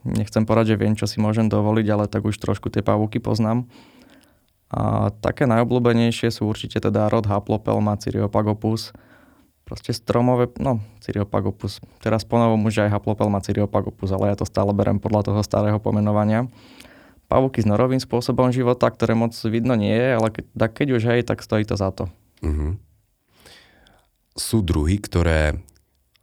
nechcem 0.04 0.44
povedať, 0.44 0.76
že 0.76 0.80
viem, 0.82 0.94
čo 0.98 1.06
si 1.08 1.22
môžem 1.22 1.48
dovoliť, 1.48 1.88
ale 1.88 2.06
tak 2.12 2.26
už 2.26 2.36
trošku 2.38 2.68
tie 2.74 2.84
pavúky 2.84 3.22
poznám. 3.22 3.70
A 4.72 5.12
také 5.20 5.44
najobľúbenejšie 5.52 6.32
sú 6.32 6.48
určite 6.48 6.80
teda 6.80 7.12
rod 7.12 7.28
Haplopelma, 7.28 8.00
Cyriopagopus, 8.00 8.96
proste 9.68 9.92
stromové, 9.92 10.48
no, 10.60 10.80
Cyriopagopus. 11.04 11.84
Teraz 12.00 12.24
ponovom 12.24 12.64
už 12.64 12.88
aj 12.88 12.92
Haplopel 12.96 13.28
má 13.28 13.44
Cyriopagopus, 13.44 14.16
ale 14.16 14.32
ja 14.32 14.36
to 14.40 14.48
stále 14.48 14.72
berem 14.72 15.00
podľa 15.00 15.32
toho 15.32 15.42
starého 15.44 15.80
pomenovania. 15.80 16.48
Pavúky 17.32 17.64
s 17.64 17.68
norovým 17.70 18.04
spôsobom 18.04 18.52
života, 18.52 18.92
ktoré 18.92 19.16
moc 19.16 19.32
vidno 19.48 19.72
nie 19.80 19.96
je, 19.96 20.10
ale 20.20 20.28
keď, 20.36 20.68
keď 20.68 20.88
už 21.00 21.04
hej, 21.08 21.22
tak 21.24 21.40
stojí 21.40 21.64
to 21.64 21.80
za 21.80 21.96
to. 21.96 22.12
Uh-huh. 22.44 22.76
Sú 24.36 24.60
druhy, 24.60 25.00
ktoré... 25.00 25.56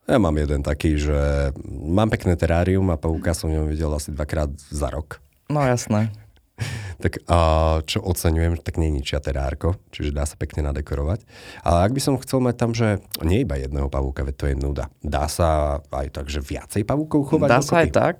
Ja 0.04 0.20
mám 0.20 0.36
jeden 0.36 0.60
taký, 0.60 1.00
že 1.00 1.52
mám 1.68 2.12
pekné 2.12 2.36
terárium 2.36 2.92
a 2.92 3.00
pavúka 3.00 3.32
som 3.32 3.48
ňom 3.48 3.72
videl 3.72 3.88
asi 3.92 4.12
dvakrát 4.12 4.52
za 4.68 4.92
rok. 4.92 5.24
No 5.48 5.64
jasné. 5.64 6.12
tak 7.02 7.22
a 7.30 7.38
čo 7.86 8.02
oceňujem, 8.02 8.60
tak 8.60 8.76
nie 8.76 8.90
ničia 8.90 9.22
terárko, 9.22 9.78
čiže 9.94 10.10
dá 10.10 10.26
sa 10.26 10.34
pekne 10.34 10.66
nadekorovať. 10.66 11.24
Ale 11.62 11.88
ak 11.88 11.92
by 11.94 12.00
som 12.02 12.20
chcel 12.20 12.42
mať 12.42 12.54
tam, 12.58 12.70
že 12.74 13.00
nie 13.22 13.46
iba 13.46 13.56
jedného 13.56 13.88
pavúka, 13.88 14.26
veď 14.26 14.34
to 14.34 14.44
je 14.50 14.54
nuda. 14.58 14.84
Dá 15.00 15.30
sa 15.30 15.80
aj 15.88 16.08
tak, 16.12 16.26
že 16.28 16.42
viacej 16.42 16.82
pavúkov 16.84 17.32
chovať? 17.32 17.48
Dá 17.48 17.60
sa 17.62 17.86
aj 17.86 17.90
tak. 17.94 18.16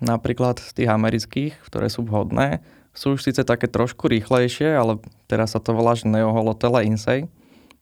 Napríklad 0.00 0.60
z 0.60 0.70
tých 0.82 0.90
amerických, 0.90 1.52
ktoré 1.68 1.92
sú 1.92 2.04
vhodné, 2.08 2.64
sú 2.96 3.14
už 3.14 3.22
síce 3.22 3.44
také 3.46 3.68
trošku 3.70 4.10
rýchlejšie, 4.10 4.74
ale 4.74 4.98
teraz 5.30 5.54
sa 5.54 5.60
to 5.62 5.76
volá, 5.76 5.94
že 5.94 6.10
Neoholotele 6.10 6.88
insei, 6.88 7.30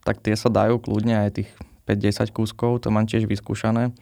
tak 0.04 0.20
tie 0.20 0.36
sa 0.36 0.52
dajú 0.52 0.82
kľudne 0.82 1.26
aj 1.26 1.42
tých 1.42 1.50
5-10 1.88 2.34
kúskov, 2.34 2.84
to 2.84 2.92
mám 2.92 3.08
tiež 3.08 3.24
vyskúšané 3.24 3.94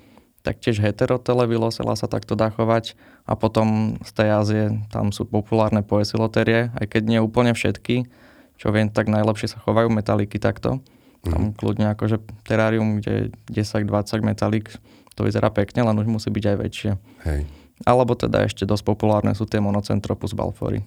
taktiež 0.46 0.78
heterotele 0.78 1.50
vylosela 1.50 1.98
sa 1.98 2.06
takto 2.06 2.38
dá 2.38 2.54
chovať 2.54 2.94
a 3.26 3.34
potom 3.34 3.98
z 4.06 4.10
tej 4.14 4.28
Ázie 4.30 4.64
tam 4.94 5.10
sú 5.10 5.26
populárne 5.26 5.82
poesiloterie, 5.82 6.70
aj 6.78 6.86
keď 6.86 7.02
nie 7.02 7.18
úplne 7.18 7.50
všetky, 7.50 8.06
čo 8.54 8.70
viem, 8.70 8.86
tak 8.86 9.10
najlepšie 9.10 9.50
sa 9.50 9.58
chovajú 9.58 9.90
metaliky 9.90 10.38
takto. 10.38 10.78
Mm. 11.26 11.30
Tam 11.34 11.42
kľudne 11.50 11.86
akože 11.98 12.22
terárium, 12.46 13.02
kde 13.02 13.34
10-20 13.50 14.22
metalík, 14.22 14.70
to 15.18 15.26
vyzerá 15.26 15.50
pekne, 15.50 15.82
len 15.82 15.98
už 15.98 16.06
musí 16.06 16.30
byť 16.30 16.44
aj 16.46 16.56
väčšie. 16.62 16.90
Hej. 17.26 17.40
Alebo 17.84 18.16
teda 18.16 18.48
ešte 18.48 18.64
dosť 18.64 18.84
populárne 18.88 19.36
sú 19.36 19.44
tie 19.44 19.60
monocentropus 19.60 20.32
balfory. 20.32 20.80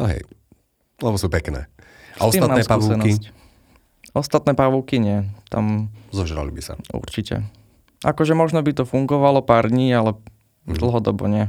To 0.00 0.08
hej, 0.08 0.24
lebo 1.04 1.20
sú 1.20 1.28
pekné. 1.28 1.68
A 2.16 2.28
S 2.28 2.36
ostatné 2.36 2.64
pavúky? 2.64 3.12
Ostatné 4.12 4.52
pavúky 4.56 4.96
nie. 5.00 5.28
Tam... 5.52 5.92
Zožrali 6.12 6.52
by 6.52 6.62
sa. 6.64 6.74
Určite. 6.92 7.44
Akože 8.04 8.32
možno 8.32 8.60
by 8.60 8.72
to 8.72 8.84
fungovalo 8.84 9.40
pár 9.44 9.68
dní, 9.68 9.92
ale 9.92 10.16
mm. 10.68 10.76
dlhodobo 10.76 11.28
nie. 11.28 11.48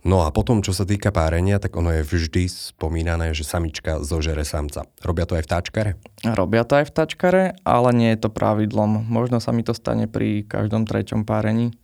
No 0.00 0.24
a 0.24 0.32
potom, 0.32 0.64
čo 0.64 0.72
sa 0.72 0.88
týka 0.88 1.12
párenia, 1.12 1.60
tak 1.60 1.76
ono 1.76 1.92
je 1.92 2.02
vždy 2.08 2.48
spomínané, 2.48 3.36
že 3.36 3.44
samička 3.44 4.00
zožere 4.00 4.48
samca. 4.48 4.88
Robia 5.04 5.28
to 5.28 5.36
aj 5.36 5.44
v 5.44 5.50
táčkare? 5.52 5.90
Robia 6.24 6.64
to 6.64 6.80
aj 6.80 6.88
v 6.88 6.94
táčkare, 6.96 7.42
ale 7.68 7.88
nie 7.92 8.08
je 8.16 8.24
to 8.24 8.32
pravidlom. 8.32 9.04
Možno 9.12 9.44
sa 9.44 9.52
mi 9.52 9.60
to 9.60 9.76
stane 9.76 10.08
pri 10.08 10.48
každom 10.48 10.88
treťom 10.88 11.28
párení. 11.28 11.76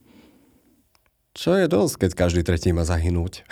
Čo 1.37 1.53
je 1.53 1.69
dosť, 1.69 2.09
keď 2.09 2.11
každý 2.17 2.41
tretí 2.41 2.73
má 2.73 2.89
zahynúť. 2.89 3.45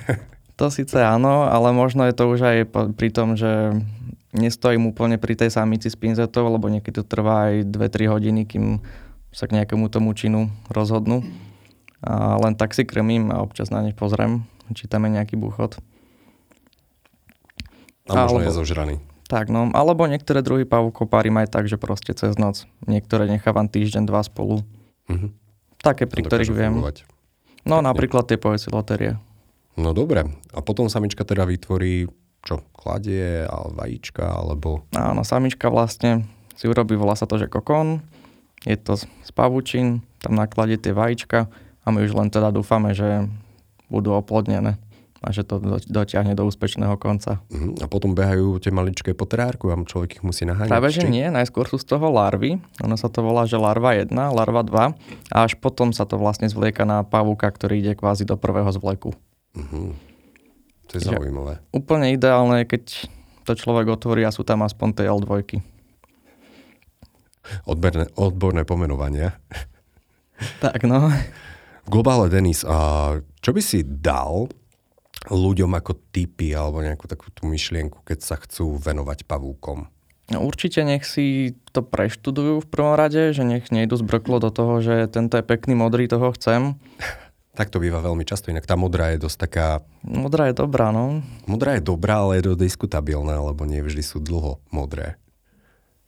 to 0.58 0.70
síce 0.70 0.94
áno, 0.94 1.50
ale 1.50 1.74
možno 1.74 2.06
je 2.06 2.14
to 2.14 2.30
už 2.30 2.40
aj 2.40 2.58
pri 2.94 3.10
tom, 3.10 3.34
že 3.34 3.74
nestojím 4.30 4.94
úplne 4.94 5.18
pri 5.18 5.34
tej 5.34 5.50
samici 5.50 5.90
s 5.90 5.98
pinzetou, 5.98 6.46
lebo 6.46 6.70
niekedy 6.70 7.02
to 7.02 7.04
trvá 7.04 7.50
aj 7.50 7.66
2-3 7.66 8.14
hodiny, 8.14 8.42
kým 8.46 8.78
sa 9.34 9.50
k 9.50 9.58
nejakému 9.58 9.90
tomu 9.90 10.14
činu 10.14 10.54
rozhodnú. 10.70 11.26
A 12.02 12.38
len 12.38 12.54
tak 12.54 12.78
si 12.78 12.86
krmím 12.86 13.34
a 13.34 13.42
občas 13.42 13.74
na 13.74 13.82
nich 13.82 13.98
pozriem, 13.98 14.46
či 14.70 14.86
tam 14.86 15.02
je 15.10 15.18
nejaký 15.18 15.34
buchot. 15.34 15.82
A 18.06 18.26
možno 18.26 18.38
alebo, 18.38 18.46
je 18.46 18.54
zožraný. 18.54 18.94
Tak, 19.26 19.50
no, 19.50 19.70
alebo 19.74 20.06
niektoré 20.06 20.46
druhy 20.46 20.62
pavúkov 20.62 21.10
párim 21.10 21.38
aj 21.42 21.50
tak, 21.50 21.64
že 21.66 21.78
proste 21.80 22.14
cez 22.14 22.38
noc. 22.38 22.70
Niektoré 22.86 23.26
nechávam 23.26 23.66
týždeň, 23.66 24.02
dva 24.06 24.22
spolu. 24.26 24.62
Mm-hmm. 25.06 25.30
Také, 25.82 26.04
pri 26.06 26.20
ktorých 26.26 26.52
viem. 26.54 26.74
Fungovať. 26.78 27.21
No, 27.62 27.78
Pekne. 27.78 27.88
napríklad 27.94 28.24
tie 28.26 28.38
loterie. 28.70 29.18
No 29.78 29.94
dobre. 29.96 30.26
A 30.52 30.58
potom 30.60 30.90
samička 30.90 31.24
teda 31.24 31.46
vytvorí 31.48 32.10
čo? 32.42 32.58
Kladie, 32.74 33.46
ale 33.46 33.70
vajíčka, 33.70 34.26
alebo... 34.26 34.82
Áno, 34.98 35.22
samička 35.22 35.70
vlastne 35.70 36.26
si 36.58 36.66
urobí, 36.66 36.98
volá 36.98 37.14
sa 37.14 37.24
to, 37.30 37.38
že 37.38 37.46
kokón 37.46 38.02
je 38.66 38.78
to 38.78 38.94
z 38.98 39.30
pavučín, 39.34 40.02
tam 40.22 40.38
nakladie 40.38 40.78
tie 40.78 40.94
vajíčka 40.94 41.50
a 41.82 41.86
my 41.90 42.02
už 42.06 42.14
len 42.14 42.30
teda 42.30 42.54
dúfame, 42.54 42.94
že 42.94 43.26
budú 43.90 44.14
oplodnené 44.14 44.78
a 45.22 45.30
že 45.30 45.46
to 45.46 45.62
dotiahne 45.86 46.34
do 46.34 46.44
úspešného 46.50 46.98
konca. 46.98 47.38
Uh-huh. 47.48 47.78
A 47.78 47.86
potom 47.86 48.12
behajú 48.12 48.58
tie 48.58 48.74
maličké 48.74 49.14
potrárku 49.14 49.70
a 49.70 49.78
človek 49.78 50.18
ich 50.18 50.22
musí 50.26 50.42
naháňať? 50.42 50.74
Práve, 50.74 50.90
že 50.90 51.06
nie, 51.06 51.24
najskôr 51.30 51.70
sú 51.70 51.78
z 51.78 51.86
toho 51.86 52.10
larvy, 52.10 52.58
ono 52.82 52.98
sa 52.98 53.06
to 53.06 53.22
volá, 53.22 53.46
že 53.46 53.54
larva 53.54 53.94
1, 53.94 54.10
larva 54.10 54.66
2 54.66 55.30
a 55.30 55.36
až 55.46 55.54
potom 55.62 55.94
sa 55.94 56.02
to 56.02 56.18
vlastne 56.18 56.50
zvlieka 56.50 56.82
na 56.82 57.06
pavúka, 57.06 57.46
ktorý 57.46 57.78
ide 57.78 57.94
kvázi 57.94 58.26
do 58.26 58.34
prvého 58.34 58.68
zvleku. 58.74 59.14
Uh-huh. 59.54 59.94
To 60.90 60.92
je 60.98 61.06
zaujímavé. 61.06 61.62
Úplne 61.70 62.12
ideálne, 62.12 62.66
keď 62.66 63.08
to 63.46 63.54
človek 63.54 63.88
otvorí 63.94 64.26
a 64.26 64.34
sú 64.34 64.42
tam 64.42 64.66
aspoň 64.66 64.88
tie 64.98 65.06
L2 65.06 65.62
odborné, 67.66 68.06
odborné 68.14 68.62
pomenovania. 68.62 69.38
Tak 70.58 70.86
no. 70.86 71.10
V 71.86 71.88
globále, 71.90 72.30
Denis, 72.30 72.62
a 72.62 73.18
čo 73.42 73.50
by 73.50 73.62
si 73.62 73.82
dal 73.82 74.46
ľuďom 75.28 75.70
ako 75.78 75.92
typy 76.10 76.54
alebo 76.54 76.82
nejakú 76.82 77.06
takú 77.06 77.30
tú 77.30 77.46
myšlienku, 77.46 78.02
keď 78.02 78.18
sa 78.22 78.36
chcú 78.40 78.78
venovať 78.78 79.28
pavúkom? 79.28 79.86
No, 80.32 80.38
určite 80.46 80.80
nech 80.86 81.04
si 81.04 81.58
to 81.76 81.84
preštudujú 81.84 82.64
v 82.64 82.70
prvom 82.70 82.94
rade, 82.96 83.36
že 83.36 83.44
nech 83.44 83.68
nejdu 83.68 84.00
zbrklo 84.00 84.40
do 84.40 84.48
toho, 84.48 84.80
že 84.80 85.10
tento 85.12 85.36
je 85.36 85.44
pekný 85.44 85.76
modrý, 85.76 86.08
toho 86.08 86.32
chcem. 86.34 86.78
Tak 87.52 87.68
to 87.68 87.84
býva 87.84 88.00
veľmi 88.00 88.24
často, 88.24 88.48
inak 88.48 88.64
tá 88.64 88.80
modrá 88.80 89.12
je 89.12 89.28
dosť 89.28 89.36
taká... 89.44 89.84
Modrá 90.00 90.48
je 90.48 90.56
dobrá, 90.56 90.88
no. 90.88 91.20
Modrá 91.44 91.76
je 91.76 91.84
dobrá, 91.84 92.24
ale 92.24 92.40
je 92.40 92.48
to 92.48 92.56
diskutabilná, 92.56 93.44
lebo 93.44 93.68
nie 93.68 93.84
vždy 93.84 94.00
sú 94.00 94.24
dlho 94.24 94.56
modré. 94.72 95.20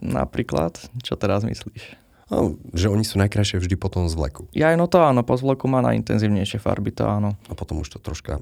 Napríklad? 0.00 0.80
Čo 1.04 1.20
teraz 1.20 1.44
myslíš? 1.44 2.00
No, 2.32 2.56
že 2.72 2.88
oni 2.88 3.04
sú 3.04 3.20
najkrajšie 3.20 3.60
vždy 3.60 3.76
potom 3.76 4.08
z 4.08 4.16
vleku. 4.16 4.48
Ja 4.56 4.72
aj 4.72 4.80
no 4.80 4.88
to 4.88 5.04
áno, 5.04 5.20
po 5.20 5.36
zvleku 5.36 5.68
má 5.68 5.84
najintenzívnejšie 5.84 6.64
farby, 6.64 6.96
to 6.96 7.04
áno. 7.04 7.36
A 7.46 7.52
potom 7.52 7.84
už 7.84 7.92
to 7.92 7.98
troška... 8.00 8.40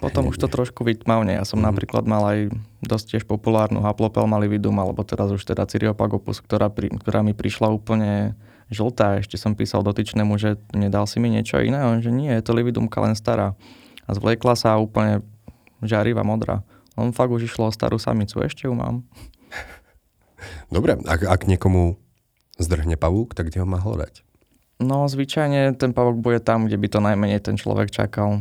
Potom 0.00 0.32
už 0.32 0.40
to 0.40 0.48
trošku 0.48 0.80
vytmavne. 0.80 1.36
Ja 1.36 1.44
som 1.44 1.60
mm-hmm. 1.60 1.68
napríklad 1.68 2.04
mal 2.08 2.24
aj 2.24 2.38
dosť 2.80 3.06
tiež 3.14 3.24
populárnu 3.28 3.84
haplopel 3.84 4.24
malividum, 4.24 4.72
alebo 4.80 5.04
teraz 5.04 5.28
už 5.28 5.44
teda 5.44 5.68
Cyriopagopus, 5.68 6.40
ktorá, 6.40 6.72
pri, 6.72 6.88
ktorá 6.88 7.20
mi 7.20 7.36
prišla 7.36 7.68
úplne 7.68 8.32
žltá. 8.72 9.20
Ešte 9.20 9.36
som 9.36 9.52
písal 9.52 9.84
dotyčnému, 9.84 10.40
že 10.40 10.56
nedal 10.72 11.04
si 11.04 11.20
mi 11.20 11.28
niečo 11.28 11.60
iné. 11.60 11.84
On, 11.84 12.00
že 12.00 12.08
nie, 12.08 12.32
je 12.32 12.40
to 12.40 12.56
lividumka 12.56 12.96
len 13.04 13.12
stará. 13.12 13.52
A 14.08 14.16
zvlekla 14.16 14.56
sa 14.56 14.80
úplne 14.80 15.20
žiarivá 15.84 16.24
modrá. 16.24 16.64
On 16.96 17.12
fakt 17.12 17.36
už 17.36 17.44
išlo 17.52 17.68
o 17.68 17.74
starú 17.74 18.00
samicu, 18.00 18.40
ešte 18.40 18.64
ju 18.64 18.72
mám. 18.72 19.04
Dobre, 20.74 20.96
ak, 20.96 21.28
ak 21.28 21.40
niekomu 21.44 22.00
zdrhne 22.56 22.96
pavúk, 22.96 23.36
tak 23.36 23.52
kde 23.52 23.60
ho 23.60 23.68
má 23.68 23.76
hľadať? 23.76 24.24
No, 24.80 25.04
zvyčajne 25.04 25.76
ten 25.76 25.92
pavúk 25.92 26.24
bude 26.24 26.40
tam, 26.40 26.64
kde 26.64 26.80
by 26.80 26.88
to 26.88 27.04
najmenej 27.04 27.40
ten 27.44 27.60
človek 27.60 27.92
čakal. 27.92 28.40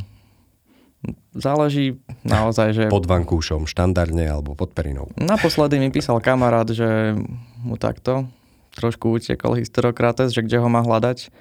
Záleží 1.31 1.95
naozaj, 2.27 2.75
že... 2.75 2.83
Pod 2.91 3.07
vankúšom, 3.07 3.63
štandardne 3.63 4.27
alebo 4.27 4.51
pod 4.51 4.75
perinou. 4.75 5.07
Naposledy 5.15 5.79
mi 5.79 5.87
písal 5.95 6.19
kamarát, 6.19 6.67
že 6.67 7.15
mu 7.63 7.79
takto 7.79 8.27
trošku 8.75 9.15
utekol 9.15 9.55
hysterokrates, 9.55 10.35
že 10.35 10.43
kde 10.43 10.59
ho 10.59 10.67
má 10.67 10.83
hľadať. 10.83 11.31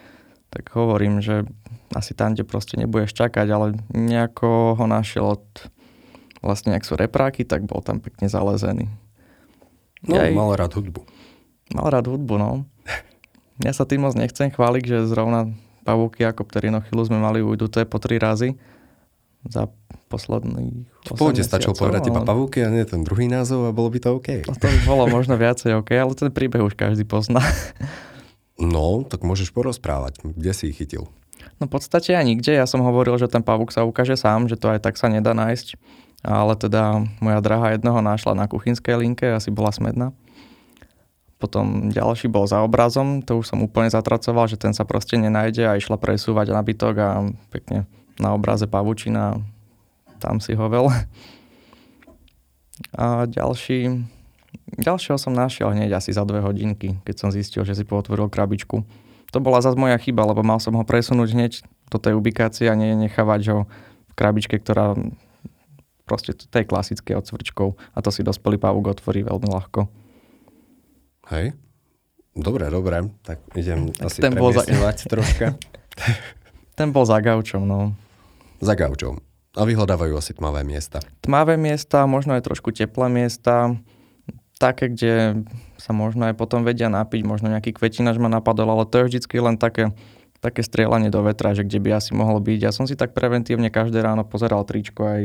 Tak 0.55 0.71
hovorím, 0.79 1.19
že 1.19 1.45
asi 1.93 2.15
tam, 2.15 2.39
kde 2.39 2.47
proste 2.47 2.79
nebudeš 2.79 3.13
čakať, 3.19 3.47
ale 3.51 3.67
nejako 3.91 4.79
ho 4.79 4.85
našiel 4.87 5.39
od... 5.39 5.45
Vlastne, 6.39 6.79
ak 6.79 6.87
sú 6.87 6.95
repráky, 6.95 7.43
tak 7.43 7.67
bol 7.67 7.83
tam 7.83 7.99
pekne 7.99 8.31
zalezený. 8.31 8.87
No, 10.07 10.23
Aj... 10.23 10.31
mal 10.31 10.55
rád 10.55 10.79
hudbu. 10.79 11.03
Mal 11.75 11.89
rád 11.91 12.15
hudbu, 12.15 12.35
no. 12.39 12.51
Ja 13.67 13.75
sa 13.75 13.83
tým 13.83 14.07
moc 14.07 14.15
nechcem 14.15 14.55
chváliť, 14.55 14.85
že 14.87 15.11
zrovna 15.11 15.51
pavúky 15.83 16.23
ako 16.23 16.47
pterinochylus 16.47 17.11
sme 17.11 17.19
mali 17.19 17.43
ujduté 17.43 17.83
po 17.83 17.99
tri 17.99 18.23
razy 18.23 18.55
za 19.47 19.71
posledných 20.09 20.89
V 21.05 21.13
pohode 21.15 21.45
stačilo 21.45 21.77
povedať 21.77 22.09
iba 22.09 22.25
pavúky 22.25 22.65
a 22.65 22.73
nie 22.73 22.83
ten 22.89 23.05
druhý 23.05 23.29
názov 23.29 23.69
a 23.69 23.77
bolo 23.77 23.93
by 23.93 23.99
to 24.01 24.09
OK. 24.17 24.29
No, 24.49 24.57
to 24.57 24.67
by 24.67 24.79
bolo 24.89 25.05
možno 25.07 25.37
viacej 25.37 25.77
OK, 25.79 25.93
ale 25.95 26.13
ten 26.17 26.33
príbeh 26.33 26.65
už 26.65 26.75
každý 26.75 27.05
pozná. 27.05 27.45
No, 28.59 29.07
tak 29.07 29.23
môžeš 29.23 29.55
porozprávať. 29.55 30.19
Kde 30.25 30.51
si 30.51 30.75
ich 30.75 30.83
chytil? 30.83 31.07
No 31.63 31.71
v 31.71 31.79
podstate 31.79 32.11
aj 32.11 32.27
nikde. 32.27 32.51
Ja 32.51 32.67
som 32.67 32.83
hovoril, 32.83 33.15
že 33.15 33.31
ten 33.31 33.47
pavúk 33.47 33.71
sa 33.71 33.87
ukáže 33.87 34.19
sám, 34.19 34.51
že 34.51 34.59
to 34.59 34.75
aj 34.75 34.83
tak 34.83 34.99
sa 34.99 35.07
nedá 35.07 35.31
nájsť. 35.31 35.79
Ale 36.27 36.59
teda 36.59 37.07
moja 37.23 37.39
drahá 37.39 37.79
jednoho 37.79 38.03
našla 38.03 38.35
na 38.35 38.51
kuchynskej 38.51 38.99
linke, 38.99 39.31
asi 39.31 39.55
bola 39.55 39.71
smedná. 39.71 40.11
Potom 41.39 41.95
ďalší 41.95 42.27
bol 42.27 42.51
za 42.51 42.67
obrazom, 42.67 43.23
to 43.23 43.39
už 43.39 43.55
som 43.55 43.63
úplne 43.63 43.87
zatracoval, 43.87 44.51
že 44.51 44.59
ten 44.59 44.75
sa 44.75 44.83
proste 44.83 45.15
nenájde 45.15 45.71
a 45.71 45.79
išla 45.79 45.95
presúvať 45.95 46.51
nabytok 46.51 46.95
a 46.99 47.31
pekne 47.55 47.87
na 48.19 48.35
obraze 48.35 48.67
pavučina, 48.67 49.39
tam 50.19 50.43
si 50.43 50.55
ho 50.55 50.67
veľ. 50.67 50.87
A 52.95 53.27
ďalší, 53.27 54.07
ďalšieho 54.79 55.19
som 55.19 55.35
našiel 55.35 55.75
hneď 55.75 55.99
asi 55.99 56.15
za 56.15 56.23
dve 56.23 56.43
hodinky, 56.43 56.99
keď 57.03 57.15
som 57.19 57.29
zistil, 57.35 57.67
že 57.67 57.75
si 57.75 57.83
potvoril 57.83 58.31
krabičku. 58.31 58.87
To 59.35 59.39
bola 59.43 59.61
zase 59.61 59.77
moja 59.77 59.99
chyba, 59.99 60.25
lebo 60.25 60.47
mal 60.47 60.63
som 60.63 60.75
ho 60.79 60.85
presunúť 60.87 61.29
hneď 61.35 61.53
do 61.91 61.99
tej 61.99 62.17
ubikácie 62.17 62.71
a 62.71 62.79
nechávať 62.79 63.41
ho 63.51 63.59
v 64.09 64.13
krabičke, 64.15 64.57
ktorá 64.63 64.97
proste 66.09 66.33
tej 66.33 66.65
klasické 66.65 67.13
od 67.13 67.29
cvrčkov 67.29 67.77
a 67.93 68.01
to 68.01 68.09
si 68.09 68.25
dospelý 68.25 68.57
pavúk 68.57 68.97
otvorí 68.97 69.21
veľmi 69.21 69.49
ľahko. 69.53 69.85
Hej. 71.29 71.53
Dobre, 72.33 72.73
dobre. 72.73 73.13
Tak 73.21 73.45
idem 73.53 73.93
tak 73.93 74.09
asi 74.09 74.25
ten 74.25 74.33
bol 74.33 74.55
za... 74.57 74.65
troška. 75.05 75.59
ten 76.79 76.89
bol 76.89 77.05
za 77.05 77.21
gaučom, 77.21 77.69
no. 77.69 77.93
Za 78.59 78.75
gaučom. 78.75 79.23
A 79.59 79.63
vyhľadávajú 79.67 80.15
asi 80.15 80.35
tmavé 80.35 80.63
miesta. 80.63 81.03
Tmavé 81.25 81.59
miesta, 81.59 82.07
možno 82.07 82.37
aj 82.39 82.47
trošku 82.47 82.71
teplé 82.71 83.11
miesta. 83.11 83.75
Také, 84.59 84.91
kde 84.91 85.43
sa 85.79 85.95
možno 85.95 86.27
aj 86.27 86.35
potom 86.35 86.67
vedia 86.67 86.91
napiť, 86.91 87.23
možno 87.23 87.51
nejaký 87.51 87.75
kvetinač 87.75 88.19
ma 88.19 88.27
napadol, 88.27 88.71
ale 88.75 88.87
to 88.91 89.03
je 89.03 89.07
vždycky 89.15 89.39
len 89.39 89.55
také 89.55 89.95
také 90.39 90.63
strieľanie 90.63 91.11
do 91.11 91.19
vetra, 91.27 91.51
že 91.51 91.67
kde 91.67 91.83
by 91.83 91.99
asi 91.99 92.15
mohol 92.15 92.39
byť. 92.39 92.61
Ja 92.63 92.71
som 92.71 92.87
si 92.87 92.95
tak 92.95 93.11
preventívne 93.11 93.75
každé 93.75 93.99
ráno 93.99 94.23
pozeral 94.23 94.63
tričko 94.63 95.03
aj 95.03 95.23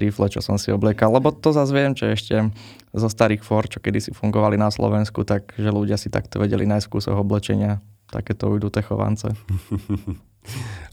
rifle, 0.00 0.26
čo 0.32 0.40
som 0.40 0.56
si 0.56 0.72
obliekal, 0.72 1.12
lebo 1.12 1.36
to 1.36 1.52
zase 1.52 1.72
viem, 1.76 1.92
čo 1.92 2.08
ešte 2.08 2.48
zo 2.96 3.08
starých 3.08 3.44
for, 3.44 3.68
čo 3.68 3.84
kedysi 3.84 4.16
fungovali 4.16 4.56
na 4.56 4.72
Slovensku, 4.72 5.28
tak 5.28 5.52
že 5.60 5.68
ľudia 5.68 6.00
si 6.00 6.08
takto 6.08 6.40
vedeli 6.40 6.64
nájsť 6.64 6.86
v 6.88 7.20
oblečenia 7.20 7.84
takéto 8.08 8.48
ujduté 8.48 8.80
chovance. 8.80 9.28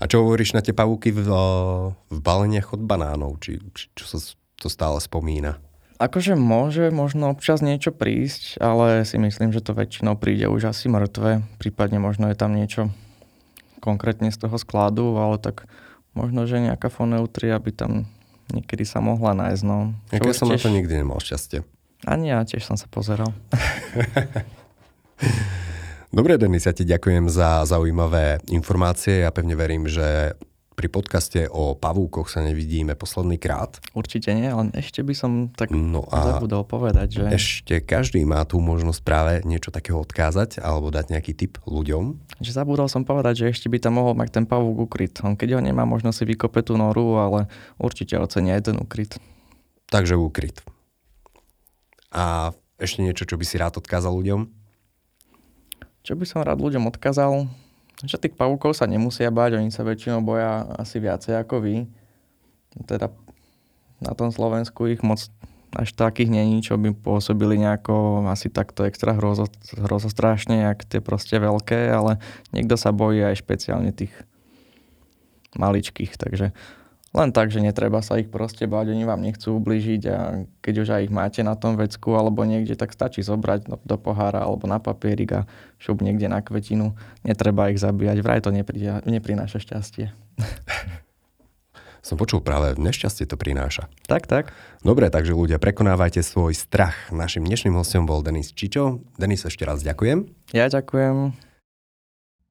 A 0.01 0.03
čo 0.09 0.23
hovoríš 0.25 0.57
na 0.57 0.65
tie 0.65 0.73
pavúky 0.73 1.13
v, 1.13 1.27
v 2.09 2.19
baleniach 2.19 2.73
od 2.73 2.81
banánov? 2.81 3.37
Či, 3.43 3.61
či 3.75 3.85
čo 3.93 4.05
sa 4.07 4.17
to 4.57 4.67
stále 4.71 4.97
spomína? 4.97 5.61
Akože 6.01 6.33
môže 6.33 6.89
možno 6.89 7.29
občas 7.29 7.61
niečo 7.61 7.93
prísť, 7.93 8.57
ale 8.57 9.05
si 9.05 9.21
myslím, 9.21 9.53
že 9.53 9.61
to 9.61 9.77
väčšinou 9.77 10.17
príde 10.17 10.49
už 10.49 10.73
asi 10.73 10.89
mŕtve. 10.89 11.45
Prípadne 11.61 12.01
možno 12.01 12.25
je 12.33 12.37
tam 12.39 12.57
niečo 12.57 12.89
konkrétne 13.77 14.33
z 14.33 14.37
toho 14.41 14.57
skladu, 14.57 15.13
ale 15.21 15.37
tak 15.37 15.69
možno, 16.17 16.49
že 16.49 16.57
nejaká 16.57 16.89
foneutria 16.89 17.61
by 17.61 17.71
tam 17.73 17.91
niekedy 18.49 18.81
sa 18.81 18.97
mohla 18.97 19.37
nájsť. 19.37 19.61
No. 19.61 19.93
ja 20.09 20.33
som 20.33 20.49
tiež... 20.49 20.57
na 20.57 20.65
to 20.65 20.73
nikdy 20.73 20.93
nemal 20.97 21.21
šťastie. 21.21 21.61
Ani 22.09 22.33
ja 22.33 22.41
tiež 22.41 22.65
som 22.65 22.81
sa 22.81 22.89
pozeral. 22.89 23.29
Dobre, 26.11 26.35
Denis, 26.35 26.67
ja 26.67 26.75
ti 26.75 26.83
ďakujem 26.83 27.31
za 27.31 27.63
zaujímavé 27.63 28.43
informácie. 28.51 29.23
Ja 29.23 29.31
pevne 29.31 29.55
verím, 29.55 29.87
že 29.87 30.35
pri 30.75 30.91
podcaste 30.91 31.47
o 31.47 31.71
pavúkoch 31.71 32.27
sa 32.27 32.43
nevidíme 32.43 32.99
posledný 32.99 33.39
krát. 33.39 33.79
Určite 33.95 34.35
nie, 34.35 34.51
ale 34.51 34.75
ešte 34.75 35.07
by 35.07 35.15
som 35.15 35.31
tak 35.55 35.71
no 35.71 36.03
a 36.11 36.35
zabudol 36.35 36.67
povedať, 36.67 37.15
že... 37.15 37.23
Ešte 37.31 37.79
každý 37.79 38.27
má 38.27 38.43
tú 38.43 38.59
možnosť 38.59 38.99
práve 39.07 39.33
niečo 39.47 39.71
takého 39.71 40.03
odkázať 40.03 40.59
alebo 40.59 40.91
dať 40.91 41.15
nejaký 41.15 41.31
tip 41.31 41.63
ľuďom. 41.63 42.19
Že 42.43 42.59
zabudol 42.59 42.91
som 42.91 43.07
povedať, 43.07 43.47
že 43.47 43.55
ešte 43.55 43.71
by 43.71 43.79
tam 43.79 43.95
mohol 43.95 44.11
mať 44.11 44.35
ten 44.35 44.43
pavúk 44.43 44.91
ukryt. 44.91 45.23
On 45.23 45.39
keď 45.39 45.55
ho 45.55 45.61
nemá, 45.63 45.87
možno 45.87 46.11
si 46.11 46.27
vykope 46.27 46.59
tú 46.59 46.75
noru, 46.75 47.23
ale 47.23 47.47
určite 47.79 48.19
ocenia 48.19 48.59
aj 48.59 48.67
ten 48.67 48.75
ukryt. 48.75 49.15
Takže 49.87 50.19
ukryt. 50.19 50.59
A 52.11 52.51
ešte 52.75 52.99
niečo, 52.99 53.23
čo 53.23 53.39
by 53.39 53.47
si 53.47 53.55
rád 53.55 53.79
odkázal 53.79 54.11
ľuďom? 54.11 54.59
Čo 56.01 56.17
by 56.17 56.25
som 56.25 56.41
rád 56.41 56.61
ľuďom 56.61 56.89
odkázal? 56.89 57.49
že 58.01 58.17
tých 58.17 58.33
pavúkov 58.33 58.73
sa 58.73 58.89
nemusia 58.89 59.29
báť, 59.29 59.61
oni 59.61 59.69
sa 59.69 59.85
väčšinou 59.85 60.25
boja 60.25 60.65
asi 60.77 60.97
viacej 60.97 61.37
ako 61.37 61.61
vy. 61.61 61.75
Teda 62.89 63.13
na 64.01 64.13
tom 64.17 64.33
Slovensku 64.33 64.89
ich 64.89 65.05
moc 65.05 65.21
až 65.71 65.95
takých 65.95 66.33
není, 66.33 66.59
čo 66.59 66.75
by 66.75 66.91
pôsobili 66.91 67.55
nejako 67.55 68.27
asi 68.27 68.51
takto 68.51 68.83
extra 68.83 69.15
hrozo, 69.15 69.47
hrozostrašne, 69.77 70.67
jak 70.67 70.83
tie 70.83 70.99
proste 70.99 71.39
veľké, 71.39 71.93
ale 71.93 72.19
niekto 72.51 72.75
sa 72.75 72.91
bojí 72.91 73.23
aj 73.23 73.39
špeciálne 73.39 73.95
tých 73.95 74.11
maličkých, 75.55 76.19
takže 76.19 76.51
len 77.11 77.35
tak, 77.35 77.51
že 77.51 77.59
netreba 77.59 77.99
sa 77.99 78.15
ich 78.23 78.31
proste 78.31 78.71
báť, 78.71 78.95
oni 78.95 79.03
vám 79.03 79.19
nechcú 79.19 79.59
ubližiť 79.59 80.01
a 80.07 80.47
keď 80.63 80.73
už 80.79 80.87
aj 80.95 81.01
ich 81.07 81.13
máte 81.13 81.43
na 81.43 81.59
tom 81.59 81.75
vecku 81.75 82.15
alebo 82.15 82.47
niekde, 82.47 82.79
tak 82.79 82.95
stačí 82.95 83.19
zobrať 83.19 83.67
do, 83.67 83.75
do 83.83 83.97
pohára 83.99 84.47
alebo 84.47 84.63
na 84.63 84.79
papierik 84.79 85.31
a 85.35 85.41
šup 85.75 85.99
niekde 85.99 86.31
na 86.31 86.39
kvetinu. 86.39 86.95
Netreba 87.27 87.67
ich 87.67 87.83
zabíjať, 87.83 88.17
vraj 88.23 88.39
to 88.39 88.55
nepri, 88.55 88.87
neprináša 89.03 89.59
šťastie. 89.59 90.15
Som 92.01 92.17
počul 92.17 92.41
práve, 92.41 92.73
nešťastie 92.81 93.29
to 93.29 93.37
prináša. 93.37 93.85
Tak, 94.09 94.25
tak. 94.25 94.55
Dobre, 94.81 95.13
takže 95.13 95.37
ľudia, 95.37 95.61
prekonávajte 95.61 96.25
svoj 96.25 96.57
strach. 96.57 96.97
Našim 97.13 97.45
dnešným 97.45 97.77
hostom 97.77 98.09
bol 98.09 98.25
Denis 98.25 98.49
Čičo. 98.49 99.05
Denis, 99.21 99.45
ešte 99.45 99.69
raz 99.69 99.85
ďakujem. 99.85 100.25
Ja 100.49 100.65
ďakujem. 100.65 101.50